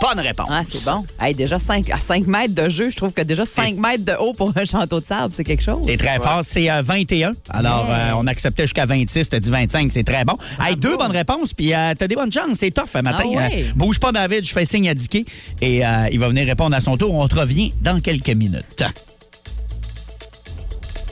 [0.01, 0.49] Bonne réponse.
[0.51, 1.05] Ah, c'est bon.
[1.21, 4.13] Hey, déjà 5, à 5 mètres de jeu, je trouve que déjà 5 mètres de
[4.21, 5.83] haut pour un château de sable, c'est quelque chose.
[5.87, 6.41] C'est très fort.
[6.43, 7.33] C'est euh, 21.
[7.51, 7.95] Alors, Ouais.
[7.95, 9.29] euh, on acceptait jusqu'à 26.
[9.29, 9.91] T'as dit 25.
[9.91, 10.37] C'est très bon.
[10.61, 11.53] Hey, deux bonnes réponses.
[11.53, 12.59] Puis, euh, t'as des bonnes chances.
[12.59, 13.25] C'est tough un matin.
[13.25, 13.65] Ah ouais.
[13.69, 14.45] Euh, bouge pas, David.
[14.47, 15.27] Je fais signe à Dicky.
[15.61, 17.13] Et euh, il va venir répondre à son tour.
[17.15, 18.85] On te revient dans quelques minutes.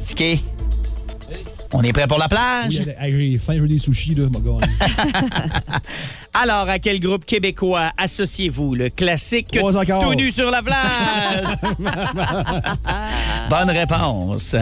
[0.05, 0.40] Dicky,
[1.72, 2.81] on est prêt pour la plage?
[3.03, 4.64] Oui, j'ai faim, je veux des sushis, là, mon gars.
[6.38, 11.46] Alors, à quel groupe québécois associez-vous le classique tout nu sur la plage?
[13.49, 14.55] Bonne réponse.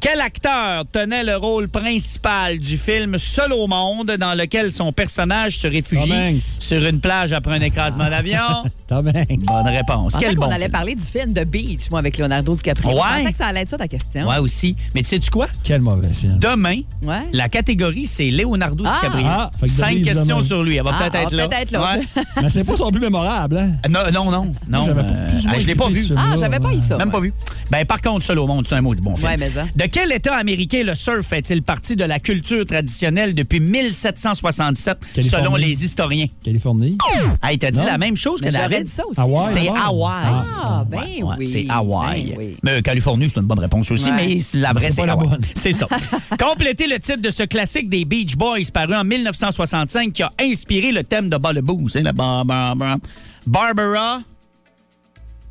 [0.00, 5.58] Quel acteur tenait le rôle principal du film Seul au monde, dans lequel son personnage
[5.58, 8.38] se réfugie sur une plage après un écrasement d'avion?
[8.88, 9.44] Tom Hanks.
[9.44, 10.14] Bonne réponse.
[10.18, 10.70] Quel bon allait film.
[10.70, 12.90] parler du film de Beach, moi, avec Leonardo DiCaprio.
[12.92, 12.96] Ouais.
[13.02, 14.26] Je pensais que ça allait être ça, ta question.
[14.28, 14.76] Ouais, aussi.
[14.94, 15.48] Mais tu sais-tu quoi?
[15.64, 16.38] Quel mauvais film.
[16.38, 17.18] Demain, Ouais.
[17.32, 18.94] la catégorie, c'est Leonardo Ah.
[18.94, 19.26] DiCaprio.
[19.28, 20.42] Ah, fait que Cinq questions demain.
[20.46, 20.76] sur lui.
[20.76, 21.48] Elle va Ah, peut-être elle être va là.
[21.48, 21.96] peut-être être là.
[21.96, 22.22] Ouais.
[22.42, 23.72] Mais c'est pas son plus mémorable, hein?
[23.90, 24.52] Non, non, non.
[24.70, 26.06] non pas- euh, ah, je l'ai pas vu.
[26.16, 26.96] Ah, j'avais pas eu ça.
[26.96, 27.34] Même pas vu.
[27.70, 29.28] Ben, par contre, Seul au monde, c'est un mot du bon film.
[29.28, 29.64] Ouais, mais ça.
[29.76, 35.44] De quel État américain le surf fait-il partie de la culture traditionnelle depuis 1767, Californie.
[35.44, 36.26] selon les historiens?
[36.44, 36.96] Californie.
[37.42, 37.86] Hey, t'as dit Non.
[37.86, 38.84] la même chose que David?
[38.84, 39.20] dit ça aussi.
[39.20, 39.54] Hawaï.
[39.54, 40.24] C'est Hawaï.
[40.62, 41.46] Ah, ben Ouais, ouais, oui.
[41.46, 42.24] C'est Hawaï.
[42.30, 42.56] Ben oui.
[42.62, 44.16] Mais Californie, c'est une bonne réponse aussi, Ouais.
[44.16, 45.28] mais la vraie, c'est c'est pas la Hawaï.
[45.28, 45.40] bonne.
[45.54, 45.86] C'est ça.
[46.38, 50.92] Complétez le titre de ce classique des Beach Boys paru en 1965 qui a inspiré
[50.92, 51.96] le thème de Bas le Boost.
[51.96, 52.98] hein, le bar- bar- bar-
[53.46, 54.20] Barbara.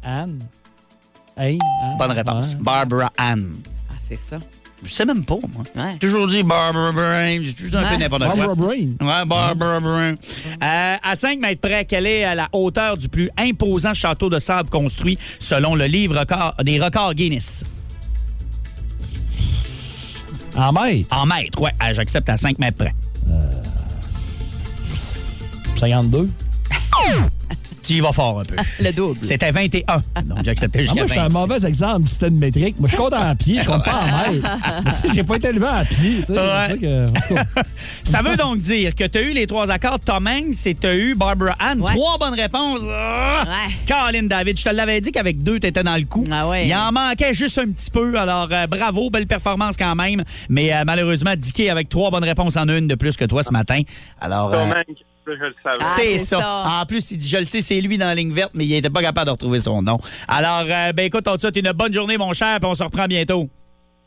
[0.03, 0.39] Anne.
[1.35, 1.97] Hey, Anne.
[1.99, 2.53] Bonne réponse.
[2.53, 2.59] Ouais.
[2.61, 3.53] Barbara Ann.
[4.09, 4.39] Ah, c'est ça.
[4.83, 5.63] Je sais même pas, moi.
[5.75, 5.91] Ouais.
[5.93, 7.39] J'ai toujours dit Barbara Brain.
[7.41, 7.97] J'ai toujours dit un peu Ouais.
[7.97, 8.35] n'importe quoi.
[8.35, 8.89] Barbara Brain.
[9.01, 10.13] Ouais, Barbara Brain.
[10.63, 14.37] Euh, à 5 mètres près, quelle est euh, la hauteur du plus imposant château de
[14.39, 17.63] sable construit selon le livre record- des records Guinness?
[20.55, 21.07] En mètre.
[21.15, 21.71] En mètres, ouais.
[21.79, 22.93] Ah, J'accepte à 5 mètres près.
[25.75, 26.29] 52.
[27.87, 28.55] Tu y vas fort un peu.
[28.81, 29.17] Le double.
[29.21, 30.01] C'était 21.
[30.23, 31.33] Donc, j'acceptais Ah, jusqu'à moi, j'étais un 26.
[31.33, 32.75] mauvais exemple du système métrique.
[32.79, 34.57] Moi, je compte en pied, je compte pas en mètre.
[35.13, 36.17] J'ai pas été élevé en pied.
[36.27, 37.05] Ouais.
[38.03, 40.75] Ça que- veut donc dire que tu as eu les trois accords Tom Hanks et
[40.75, 41.81] tu as eu Barbara Ann.
[41.81, 41.93] Ouais.
[41.93, 42.81] Trois bonnes réponses.
[42.91, 43.45] Ah!
[43.47, 43.73] Ouais.
[43.85, 46.25] Caroline David, je te l'avais dit qu'avec deux, tu étais dans le coup.
[46.29, 46.67] Ah ouais.
[46.67, 48.17] Il en manquait juste un petit peu.
[48.19, 50.23] Alors, euh, bravo, belle performance quand même.
[50.49, 53.51] Mais euh, malheureusement, Dicky avec trois bonnes réponses en une de plus que toi ce
[53.51, 53.79] matin.
[54.19, 54.65] Alors, euh,
[55.27, 55.77] Je le savais.
[55.81, 56.39] Ah, c'est ça.
[56.39, 56.65] ça.
[56.81, 58.71] En plus, il dit, je le sais, c'est lui dans la ligne verte, mais il
[58.71, 59.99] n'était pas capable de retrouver son nom.
[60.27, 62.83] Alors, euh, ben écoute, on te souhaite une bonne journée, mon cher, puis on se
[62.83, 63.49] reprend bientôt.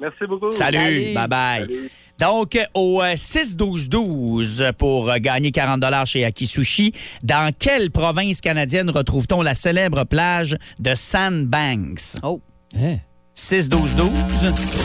[0.01, 0.51] Merci beaucoup.
[0.51, 1.91] Salut, bye-bye.
[2.19, 9.43] Donc, au euh, 6-12-12 pour euh, gagner 40 chez Akisushi, dans quelle province canadienne retrouve-t-on
[9.43, 12.17] la célèbre plage de Sandbanks?
[12.23, 12.41] Oh.
[13.37, 14.11] 6-12-12.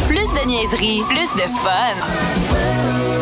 [0.07, 3.14] Plus de niaiserie, plus de fun.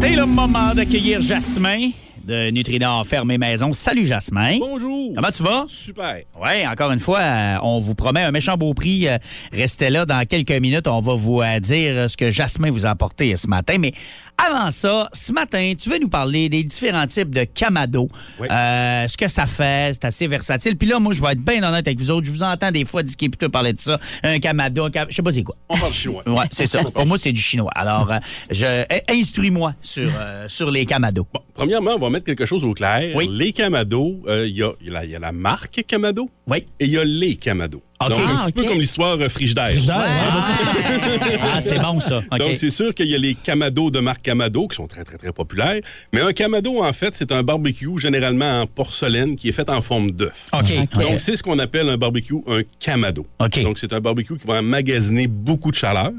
[0.00, 1.90] C'est le moment d'accueillir Jasmin
[2.28, 3.72] de Nutrinor Ferme et Maison.
[3.72, 4.58] Salut Jasmin.
[4.58, 5.12] Bonjour.
[5.14, 5.64] Comment tu vas?
[5.66, 6.18] Super.
[6.38, 9.08] Oui, encore une fois, euh, on vous promet un méchant beau prix.
[9.08, 9.16] Euh,
[9.50, 10.86] restez là dans quelques minutes.
[10.88, 13.76] On va vous euh, dire ce que Jasmin vous a apporté ce matin.
[13.78, 13.94] Mais
[14.36, 18.10] avant ça, ce matin, tu veux nous parler des différents types de Kamado.
[18.42, 20.76] Euh, ce que ça fait, c'est assez versatile.
[20.76, 22.26] Puis là, moi, je vais être bien honnête avec vous autres.
[22.26, 23.98] Je vous entends des fois disquer plutôt parler de ça.
[24.22, 25.56] Un Kamado, un Kam- je sais pas c'est quoi.
[25.70, 26.22] On parle chinois.
[26.26, 26.84] Oui, c'est ça.
[26.94, 27.72] Pour moi, c'est du chinois.
[27.74, 28.12] Alors,
[28.50, 31.26] je, eh, instruis-moi sur, euh, sur les Kamado.
[31.58, 33.12] Premièrement, on va mettre quelque chose au clair.
[33.16, 33.28] Oui.
[33.30, 35.82] Les Kamado, euh, il y, a, il y a la- il y a la marque
[35.86, 36.64] Kamado oui.
[36.78, 37.82] et il y a les Kamado.
[38.00, 38.10] OK.
[38.10, 39.66] Donc, un Ah, petit peu comme l'histoire euh, Frigidaire.
[39.70, 42.20] Frigidaire, ouais, Ah, c'est bon, ça.
[42.38, 45.16] Donc, c'est sûr qu'il y a les Kamado de marque Kamado qui sont très, très,
[45.18, 45.80] très populaires.
[46.12, 49.82] Mais un Kamado, en fait, c'est un barbecue généralement en porcelaine qui est fait en
[49.82, 50.46] forme d'œuf.
[50.52, 50.72] OK.
[50.94, 51.02] OK.
[51.02, 53.26] Donc, c'est ce qu'on appelle un barbecue, un Kamado.
[53.64, 56.12] Donc, c'est un barbecue qui va emmagasiner beaucoup de chaleur.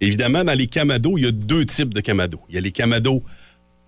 [0.00, 2.40] Évidemment, dans les Kamado, il y a deux types de Kamado.
[2.48, 3.22] Il y a les Kamado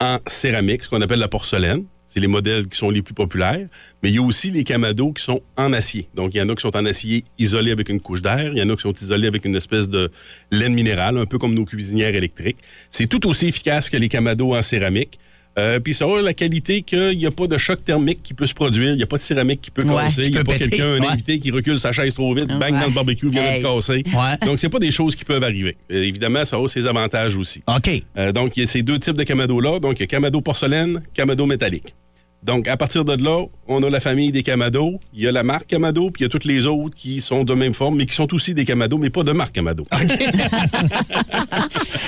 [0.02, 1.84] en céramique, ce qu'on appelle la porcelaine.
[2.06, 3.66] C'est les modèles qui sont les plus populaires.
[4.02, 6.08] Mais il y a aussi les Kamado qui sont en acier.
[6.14, 8.50] Donc, il y en a qui sont en acier isolé avec une couche d'air.
[8.52, 10.10] Il y en a qui sont isolés avec une espèce de
[10.50, 12.58] laine minérale, un peu comme nos cuisinières électriques.
[12.90, 15.18] C'est tout aussi efficace que les Kamado en céramique.
[15.58, 18.46] Euh, puis ça a la qualité qu'il n'y a pas de choc thermique qui peut
[18.46, 18.92] se produire.
[18.92, 20.22] Il n'y a pas de céramique qui peut casser.
[20.24, 21.06] Il n'y a pas quelqu'un, un Ouais.
[21.08, 23.58] invité qui recule sa chaise trop vite, bang dans le barbecue, vient Hey.
[23.62, 24.02] de casser.
[24.14, 24.46] Ouais.
[24.46, 25.76] Donc, c'est pas des choses qui peuvent arriver.
[25.90, 27.62] Euh, évidemment, ça a ses avantages aussi.
[27.66, 27.90] OK.
[28.16, 29.78] Euh, donc, il y a ces deux types de Kamado-là.
[29.78, 31.94] Donc, il y a Kamado porcelaine, Kamado métallique.
[32.42, 34.98] Donc, à partir de là, on a la famille des Kamado.
[35.14, 37.44] Il y a la marque Kamado, puis il y a toutes les autres qui sont
[37.44, 39.84] de même forme, mais qui sont aussi des Kamado, mais pas de marque Kamado.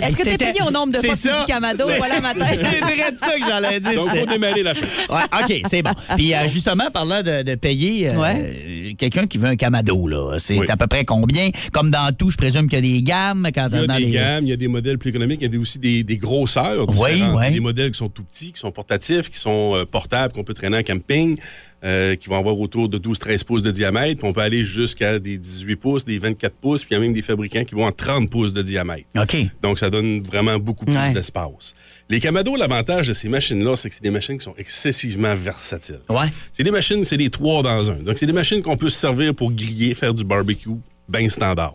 [0.03, 1.85] Est-ce que tu es C'était- payé au nombre de c'est fois que Camado?
[1.88, 2.47] C'est- Voilà, matin.
[2.51, 3.94] C'est de ça que j'allais dire.
[3.94, 4.88] Donc, c'est- faut démêler la chose.
[5.09, 5.90] Ouais, OK, c'est bon.
[6.16, 10.59] Puis euh, justement, parlant de, de payer, euh, quelqu'un qui veut un Kamado, là, c'est
[10.59, 10.66] Oui.
[10.68, 11.51] à peu près combien?
[11.73, 13.49] Comme dans tout, je présume qu'il y a des gammes.
[13.55, 14.11] Quand Il y a dans des les...
[14.11, 16.87] gammes, il y a des modèles plus économiques, il y a aussi des, des grosseurs
[16.99, 17.51] Oui, oui.
[17.53, 20.55] Des modèles qui sont tout petits, qui sont portatifs, qui sont euh, portables, qu'on peut
[20.55, 21.39] traîner en camping,
[21.85, 24.21] euh, qui vont avoir autour de 12-13 pouces de diamètre.
[24.21, 27.01] Puis on peut aller jusqu'à des 18 pouces, des 24 pouces, puis il y a
[27.01, 29.07] même des fabricants qui vont en 30 pouces de diamètre.
[29.21, 29.37] OK.
[29.63, 31.13] Donc, ça donne vraiment beaucoup plus Ouais.
[31.13, 31.75] d'espace.
[32.09, 36.01] Les Kamado, l'avantage de ces machines-là, c'est que c'est des machines qui sont excessivement versatiles.
[36.09, 36.27] Ouais.
[36.53, 37.97] C'est des machines, c'est des trois dans un.
[37.97, 40.71] Donc, c'est des machines qu'on peut se servir pour griller, faire du barbecue,
[41.09, 41.75] bien standard.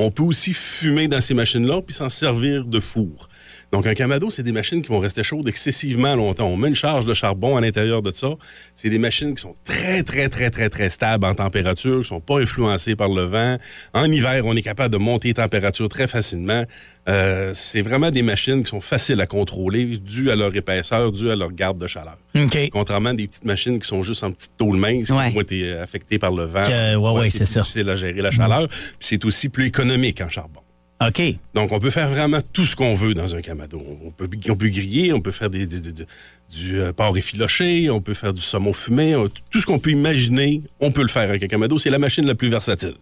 [0.00, 3.28] On peut aussi fumer dans ces machines-là, puis s'en servir de four.
[3.70, 6.46] Donc, un Kamado, c'est des machines qui vont rester chaudes excessivement longtemps.
[6.48, 8.28] On met une charge de charbon à l'intérieur de ça.
[8.74, 12.20] C'est des machines qui sont très, très, très, très, très stables en température, qui sont
[12.20, 13.58] pas influencées par le vent.
[13.92, 16.64] En hiver, on est capable de monter les températures très facilement.
[17.10, 21.30] Euh, c'est vraiment des machines qui sont faciles à contrôler, dues à leur épaisseur, dues
[21.30, 22.16] à leur garde de chaleur.
[22.36, 22.70] OK.
[22.72, 25.28] Contrairement à des petites machines qui sont juste en petite tôle mince, Ouais.
[25.28, 26.62] qui vont être euh, affectées par le vent.
[26.62, 27.60] Que- ouais, ouais, c'est ça.
[27.60, 28.66] difficile à gérer la chaleur.
[28.68, 30.60] Puis c'est aussi plus économique en charbon.
[31.06, 31.22] OK.
[31.54, 33.80] Donc, on peut faire vraiment tout ce qu'on veut dans un Kamado.
[34.04, 36.06] On peut, on peut griller, on peut faire des, des- des- des-
[36.52, 39.14] du euh, porc effiloché, on peut faire du saumon fumé.
[39.14, 41.78] on- tout ce qu'on peut imaginer, on peut le faire avec un Kamado.
[41.78, 42.94] C'est la machine la plus versatile.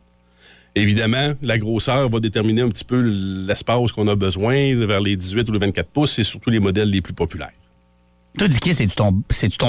[0.74, 5.48] Évidemment, la grosseur va déterminer un petit peu l'espace qu'on a besoin vers les 18
[5.48, 6.12] ou les 24 pouces.
[6.16, 7.52] C'est surtout les modèles les plus populaires.
[8.36, 9.22] Toi, Dicky, c'est-tu ton,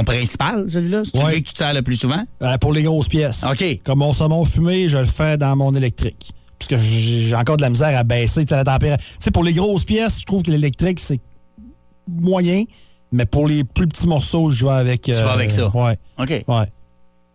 [0.03, 0.99] principal, celui-là?
[0.99, 1.05] Ouais.
[1.29, 2.25] celui que tu te sers le plus souvent?
[2.41, 3.45] Euh, pour les grosses pièces.
[3.49, 3.63] OK.
[3.85, 6.31] Comme mon saumon fumé, je le fais dans mon électrique.
[6.59, 9.05] Parce que j'ai encore de la misère à baisser tu la température.
[9.05, 11.19] Tu sais, pour les grosses pièces, je trouve que l'électrique, c'est
[12.07, 12.63] moyen.
[13.11, 15.07] Mais pour les plus petits morceaux, je vais avec.
[15.07, 15.69] euh, vas avec ça.
[15.69, 15.97] Ouais.
[16.19, 16.43] OK.
[16.47, 16.71] Ouais.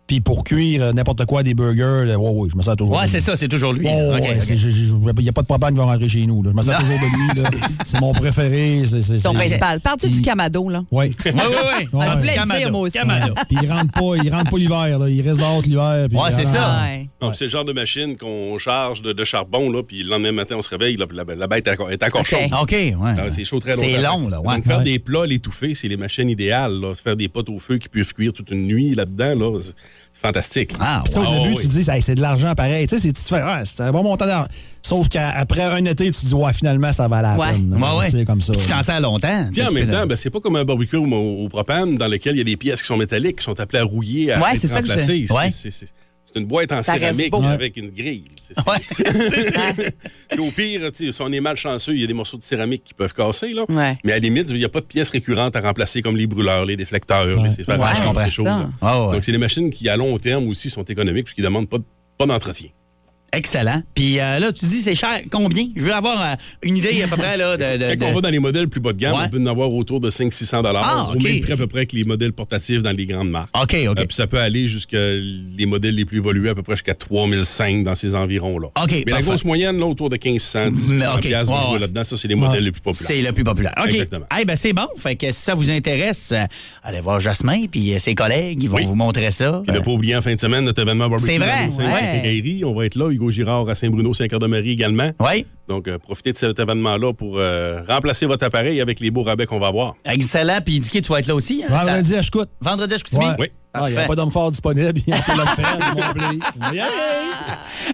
[0.05, 2.97] Puis pour cuire euh, n'importe quoi, des burgers, là, ouais, ouais, je me sers toujours
[2.97, 3.87] Ouais, c'est ça, c'est toujours lui.
[3.87, 6.43] Il n'y a pas de problème qui va rentrer chez nous.
[6.43, 6.49] là.
[6.51, 7.61] Je me sers toujours de lui.
[7.85, 8.83] C'est mon préféré.
[8.85, 9.79] c'est- c'est- Ton principal.
[9.79, 10.83] Parle-tu du Camado, là?
[10.91, 11.05] Oui.
[11.25, 11.87] Ouais, ouais, ouais.
[11.93, 12.05] Ouais.
[12.11, 12.93] Je voulais le Kamado, dire, moi aussi.
[12.97, 13.33] Kamado.
[13.47, 15.09] Puis il rentre pas, il rentre pas l'hiver, là.
[15.09, 16.07] Il reste dehors l'hiver.
[16.11, 16.81] Ouais, c'est ça.
[16.83, 17.07] Ouais.
[17.21, 20.31] Donc, C'est le genre de machine qu'on charge de, de charbon, là, puis le lendemain
[20.33, 21.71] matin, on se réveille, là, la, la bête est
[22.03, 22.25] encore, OK.
[22.25, 22.39] chaude.
[22.61, 22.93] OK, ouais.
[23.01, 23.83] Ah, C'est chaud très longtemps.
[23.87, 24.55] C'est long, là, ouais.
[24.55, 24.83] Donc, faire Ouais.
[24.83, 26.73] des plats, l'étouffer, c'est les machines idéales.
[26.81, 26.93] Là.
[26.93, 29.59] Se Faire des potes au feu qui peuvent cuire toute une nuit là-dedans, là,
[30.23, 30.71] fantastique.
[30.79, 31.61] Ah, Puis ça, au début, oui.
[31.61, 32.87] tu te dis, Hey, c'est de l'argent pareil.
[32.87, 34.47] Tu sais, c'est- Ah, c'est un bon montant d'argent.
[34.81, 37.51] Sauf qu'après un été, tu te dis, ouais, finalement, ça va la Ouais.
[37.51, 37.73] peine.
[37.73, 38.09] Ouais, ouais.
[38.09, 38.53] C'est comme ça.
[38.53, 39.49] Tu t'en sers longtemps.
[39.51, 42.35] Puis en même temps, ben, c'est pas comme un barbecue au, au propane dans lequel
[42.35, 44.55] il y a des pièces qui sont métalliques, qui sont appelées à rouiller, à Ouais,
[44.55, 45.51] être c'est ça que je- Ouais.
[45.51, 45.87] c'est- C'est
[46.33, 48.25] c'est une boîte en Ça céramique avec une grille.
[48.41, 48.63] C'est ça.
[50.29, 52.93] Puis au pire, si on est malchanceux, il y a des morceaux de céramique qui
[52.93, 53.53] peuvent casser.
[53.53, 53.65] Là.
[53.69, 53.97] Ouais.
[54.03, 56.27] Mais à la limite, il n'y a pas de pièces récurrentes à remplacer comme les
[56.27, 59.13] brûleurs, les déflecteurs, les Ouais, comprends ces ouais.
[59.13, 61.77] Donc, c'est des machines qui, à long terme aussi, sont économiques puisqu'ils ne demandent pas,
[62.17, 62.69] pas d'entretien.
[63.33, 63.81] Excellent.
[63.95, 65.21] Puis euh, là, tu dis c'est cher.
[65.31, 65.65] Combien?
[65.75, 67.77] Je veux avoir euh, une idée à peu près là, de.
[67.77, 69.23] de- Quand on va dans les modèles plus bas de gamme, Ouais.
[69.25, 71.23] on peut en avoir autour de 500-600 Ah, au OK.
[71.23, 73.49] même prix à peu près que les modèles portatifs dans les grandes marques.
[73.59, 73.99] OK, OK.
[73.99, 76.93] Euh, puis ça peut aller jusqu'à les modèles les plus évolués, à peu près jusqu'à
[76.93, 78.67] 3005 dans ces environs-là.
[78.81, 81.63] OK, Mais la grosse moyenne, là, autour de 1500, 1800 Mais OK, piastres, ouais, on
[81.65, 81.79] voit ouais.
[81.79, 83.07] là-dedans, ça, c'est les modèles les plus populaires.
[83.07, 83.73] C'est le plus populaire.
[83.77, 83.89] OK.
[83.89, 84.25] Exactement.
[84.39, 84.87] Eh ben, c'est bon.
[84.97, 86.33] Fait que si ça vous intéresse,
[86.83, 88.61] allez voir Jasmin puis ses collègues.
[88.63, 88.85] Ils vont Oui.
[88.85, 89.61] vous montrer ça.
[89.65, 91.31] Puis ne pas oublier en fin de semaine notre événement barbecue.
[91.31, 92.63] C'est vrai, ouais.
[92.65, 93.09] On va être là.
[93.09, 95.11] Hugo Girard à Saint-Bruno, Saint-Cœur-de-Marie également.
[95.19, 95.45] Oui.
[95.67, 99.45] Donc, euh, profitez de cet événement-là pour euh, remplacer votre appareil avec les beaux rabais
[99.45, 99.95] qu'on va avoir.
[100.05, 100.59] Excellent.
[100.65, 101.63] Puis Dicky, tu vas être là aussi.
[101.63, 101.73] hein?
[101.73, 102.49] Vendredi Ça- à Chicoute.
[102.61, 103.25] Vendredi à Chicoutimi?
[103.25, 103.35] Ouais.
[103.39, 103.47] Oui.
[103.73, 104.99] Ah, il n'y a pas d'homme fort disponible.
[105.07, 105.77] Il y a pas d'homme faire.
[105.79, 106.39] Ils m'ont appelé.
[106.73, 106.85] Yeah!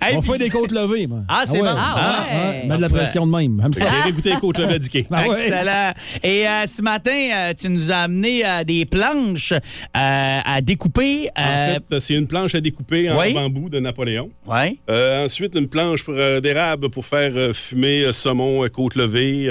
[0.01, 1.21] Hey, On fait des côtes levées, moi.
[1.27, 1.65] Ah, c'est bon.
[1.67, 2.65] Ah, ouais.
[2.67, 3.59] Mets de la pression de même.
[3.61, 3.86] J'aime ça.
[4.01, 5.07] Avez écouté les côtes levées à Dicky.
[5.11, 5.47] Ah ouais.
[5.47, 5.91] Excellent.
[6.23, 9.59] Et euh, ce matin, euh, tu nous as amené euh, des planches euh,
[9.95, 11.30] à découper.
[11.38, 11.41] En
[11.89, 13.34] fait, c'est une planche à découper en Oui.
[13.34, 14.30] bambou de Napoléon.
[14.47, 14.77] ouais.
[14.89, 18.95] Euh, ensuite, une planche pour, euh, d'érable pour faire euh, fumer euh, saumon, euh, côte
[18.95, 19.49] levée.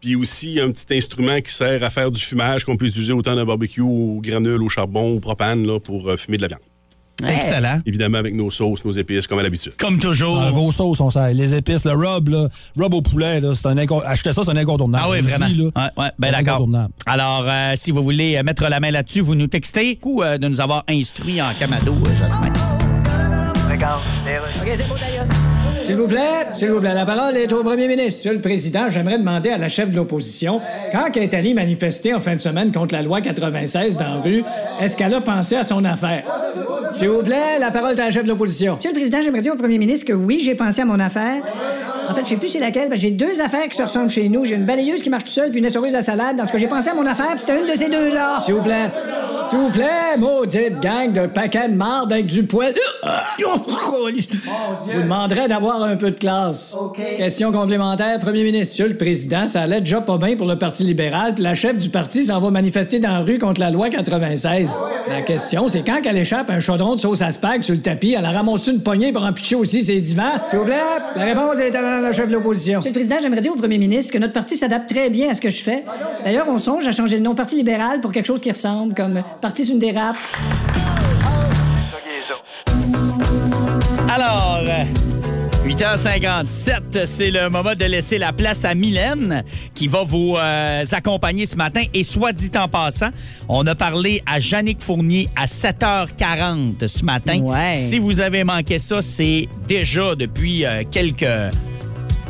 [0.00, 3.34] Puis aussi un petit instrument qui sert à faire du fumage qu'on peut utiliser autant
[3.34, 6.48] dans un barbecue, au granule, au charbon, au propane, là, pour euh, fumer de la
[6.48, 6.60] viande.
[7.28, 7.80] Excellent.
[7.84, 9.74] Évidemment, avec nos sauces, nos épices, comme à l'habitude.
[9.78, 10.40] Comme toujours.
[10.40, 11.34] Ah, vos sauces, on sait.
[11.34, 12.48] Les épices, le rub, là,
[12.78, 15.04] rub au poulet, là, c'est un incon- acheter ça, c'est un incontournable.
[15.06, 15.46] Ah oui, vraiment.
[15.46, 15.64] dis, là.
[15.64, 16.54] Ouais, ouais, ben d'accord.
[16.54, 16.94] incontournable.
[17.04, 20.38] Alors, euh, si vous voulez euh, mettre la main là-dessus, vous nous textez ou euh,
[20.38, 22.52] de nous avoir instruits en Camado, euh, Jasmin.
[24.62, 25.26] OK, c'est beau, d'ailleurs.
[25.90, 28.18] S'il vous plaît, s'il vous plaît, la parole est au premier ministre.
[28.18, 30.60] Monsieur le Président, j'aimerais demander à la chef de l'opposition,
[30.92, 34.20] quand elle est allée manifester en fin de semaine contre la loi 96 dans la
[34.20, 34.44] rue,
[34.80, 36.22] est-ce qu'elle a pensé à son affaire?
[36.92, 38.76] S'il vous plaît, la parole est à la chef de l'opposition.
[38.76, 41.42] Monsieur le Président, j'aimerais dire au premier ministre que oui, j'ai pensé à mon affaire.
[42.08, 42.88] En fait, je sais plus c'est laquelle.
[42.88, 44.44] parce que J'ai deux affaires qui se ressemblent chez nous.
[44.44, 46.40] J'ai une balayeuse qui marche tout seul, puis une essoreuse à salade.
[46.40, 48.42] En tout cas, j'ai pensé à mon affaire, puis c'était une de ces deux-là.
[48.44, 48.90] S'il vous plaît.
[49.46, 52.74] S'il vous plaît, maudite gang de paquets de marde avec du poil.
[53.38, 56.76] Je vous demanderais d'avoir un peu de classe.
[57.16, 58.72] Question complémentaire, premier ministre.
[58.72, 61.78] Monsieur le Président, ça allait déjà pas bien pour le Parti libéral, puis la chef
[61.78, 64.68] du parti s'en va manifester dans la rue contre la loi 96.
[65.08, 68.14] La question, c'est quand qu'elle échappe un chaudron de sauce à spag sur le tapis,
[68.16, 70.30] elle a ramassé une poignée pour en pitcher aussi ses divans?
[70.48, 70.76] S'il vous plaît,
[71.16, 72.78] la réponse est à la chef de l'opposition.
[72.78, 75.34] Monsieur le Président, j'aimerais dire au premier ministre que notre parti s'adapte très bien à
[75.34, 75.84] ce que je fais.
[76.24, 79.22] D'ailleurs, on songe à changer le nom Parti libéral pour quelque chose qui ressemble, comme
[79.40, 80.16] Parti sur une dérape.
[84.08, 84.84] Alors, euh,
[85.66, 89.42] 8h57, c'est le moment de laisser la place à Mylène
[89.74, 91.82] qui va vous euh, accompagner ce matin.
[91.94, 93.10] Et soit dit en passant,
[93.48, 97.38] on a parlé à Jannick Fournier à 7h40 ce matin.
[97.40, 97.76] Ouais.
[97.76, 101.24] Si vous avez manqué ça, c'est déjà depuis euh, quelques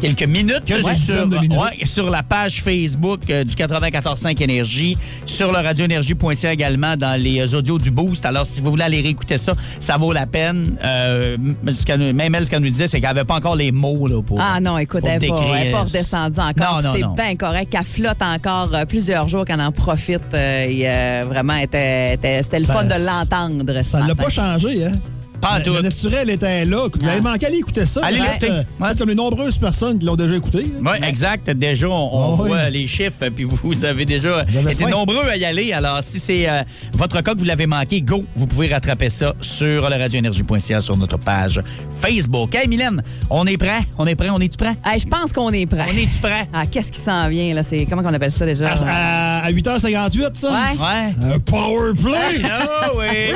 [0.00, 1.58] quelques minutes Quelques sur, de minutes?
[1.58, 4.96] ouais, sur la page Facebook euh, du 94.5 Énergie,
[5.26, 8.24] sur le radioénergie.ca également dans les euh, audios du Boost.
[8.26, 10.76] Alors, si vous voulez aller réécouter ça, ça vaut la peine.
[10.84, 14.22] Euh, même elle, ce qu'elle nous disait, c'est qu'elle n'avait pas encore les mots là,
[14.22, 14.40] pour.
[14.40, 16.82] Ah non, écoute, elle n'est pas, pas redescendue encore.
[16.82, 17.74] Non, non, C'est bien correct.
[17.78, 20.20] Elle flotte encore plusieurs jours, qu'elle en profite.
[20.34, 23.82] euh, et, vraiment, était- était- c'était le fun de l'entendre.
[23.82, 24.92] Ça ne l'a pas changé, hein?
[25.40, 25.72] Pas Le- tout.
[25.74, 26.86] Le naturel était là.
[26.92, 27.22] Vous avez Ah.
[27.22, 28.00] manqué à aller écouter ça.
[28.04, 28.50] Allez Peut-être, l'écouter.
[28.52, 28.94] euh, Ouais.
[28.98, 30.64] comme les nombreuses personnes qui l'ont déjà écouté.
[30.80, 31.48] Oui, exact.
[31.50, 32.48] Déjà, on, on Ah oui.
[32.48, 34.90] voit les chiffres, puis vous avez déjà Vous avez été faim.
[34.90, 35.72] nombreux à y aller.
[35.72, 36.62] Alors, si c'est euh,
[36.94, 40.96] votre cas que vous l'avez manqué, go, vous pouvez rattraper ça sur le radioénergie.ca sur
[40.96, 41.60] notre page
[42.00, 42.54] Facebook.
[42.54, 43.80] Hey, Mylène, on est prêt?
[43.98, 44.30] On est prêt?
[44.30, 44.74] On est-tu prêt?
[44.84, 45.86] Hey, je pense qu'on est prêt.
[45.90, 46.48] On est-tu prêt?
[46.52, 47.62] Ah, qu'est-ce qui s'en vient, là?
[47.62, 48.68] C'est, comment on appelle ça déjà?
[48.68, 50.50] À, à- à 8h58, ça?
[50.50, 50.78] Ouais.
[50.78, 51.34] Ouais.
[51.34, 52.42] Un power play!
[52.50, 53.34] Ah oui!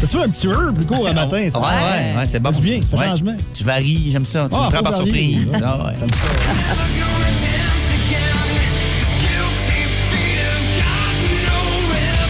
[0.00, 1.58] Ça se fait un petit heure plus court un matin, ça?
[1.58, 2.50] Ouais, ouais, ouais, c'est bon.
[2.50, 3.06] Du bien, fait Ouais.
[3.06, 3.36] changement.
[3.54, 4.46] Tu varies, j'aime ça.
[4.48, 5.06] Tu Ah, me prends par varier.
[5.06, 5.46] surprise.
[5.46, 5.60] Ouais.
[5.66, 5.94] Ah, ouais.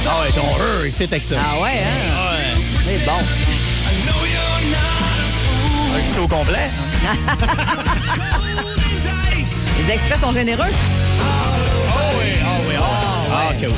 [0.08, 1.36] Ah ouais, ton heure, il fait avec ça.
[1.38, 2.14] Ah ouais, hein?
[2.16, 2.54] Ouais.
[2.84, 3.12] C'est bon.
[5.94, 6.70] Ah, Juste au complet.
[9.86, 10.64] Les extraits sont généreux.
[10.64, 10.68] Ah
[12.18, 12.82] oui, ah oui, ah,
[13.30, 13.74] ah, ok, oui.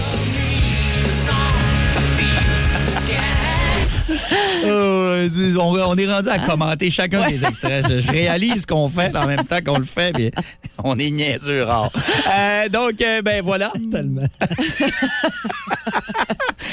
[4.65, 5.29] Euh,
[5.59, 7.87] on, on est rendu à commenter chacun des extraits.
[7.89, 10.31] Je, je réalise qu'on fait en même temps qu'on le fait, mais
[10.83, 11.91] on est niaiseux rare.
[12.35, 13.71] Euh, donc, euh, ben voilà.
[13.91, 14.23] Tellement.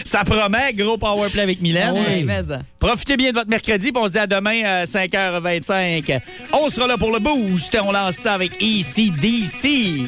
[0.05, 1.93] Ça promet, gros powerplay avec Mylène.
[1.95, 2.61] Oui, mais ça.
[2.79, 6.19] Profitez bien de votre mercredi, puis on se dit à demain à 5h25.
[6.53, 7.77] On sera là pour le boost.
[7.83, 10.07] On lance ça avec ECDC.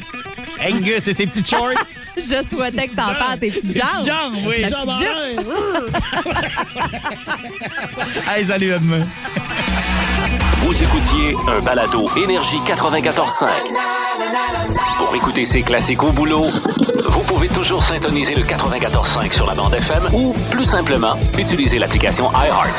[0.62, 1.70] Angus et ses petites shorts.
[2.16, 3.88] Je souhaitais que t'en parles tes petites Ses jambes.
[3.98, 4.64] petites jambes, oui.
[4.70, 5.00] Jambes en.
[8.30, 9.00] Hey, salut, à demain.
[10.62, 13.46] Vous écoutiez un balado Énergie 94.5.
[14.98, 16.46] Pour écouter ces classiques au boulot,
[17.08, 22.30] vous pouvez toujours syntoniser le 94.5 sur la bande FM ou, plus simplement, utiliser l'application
[22.32, 22.74] iHeart.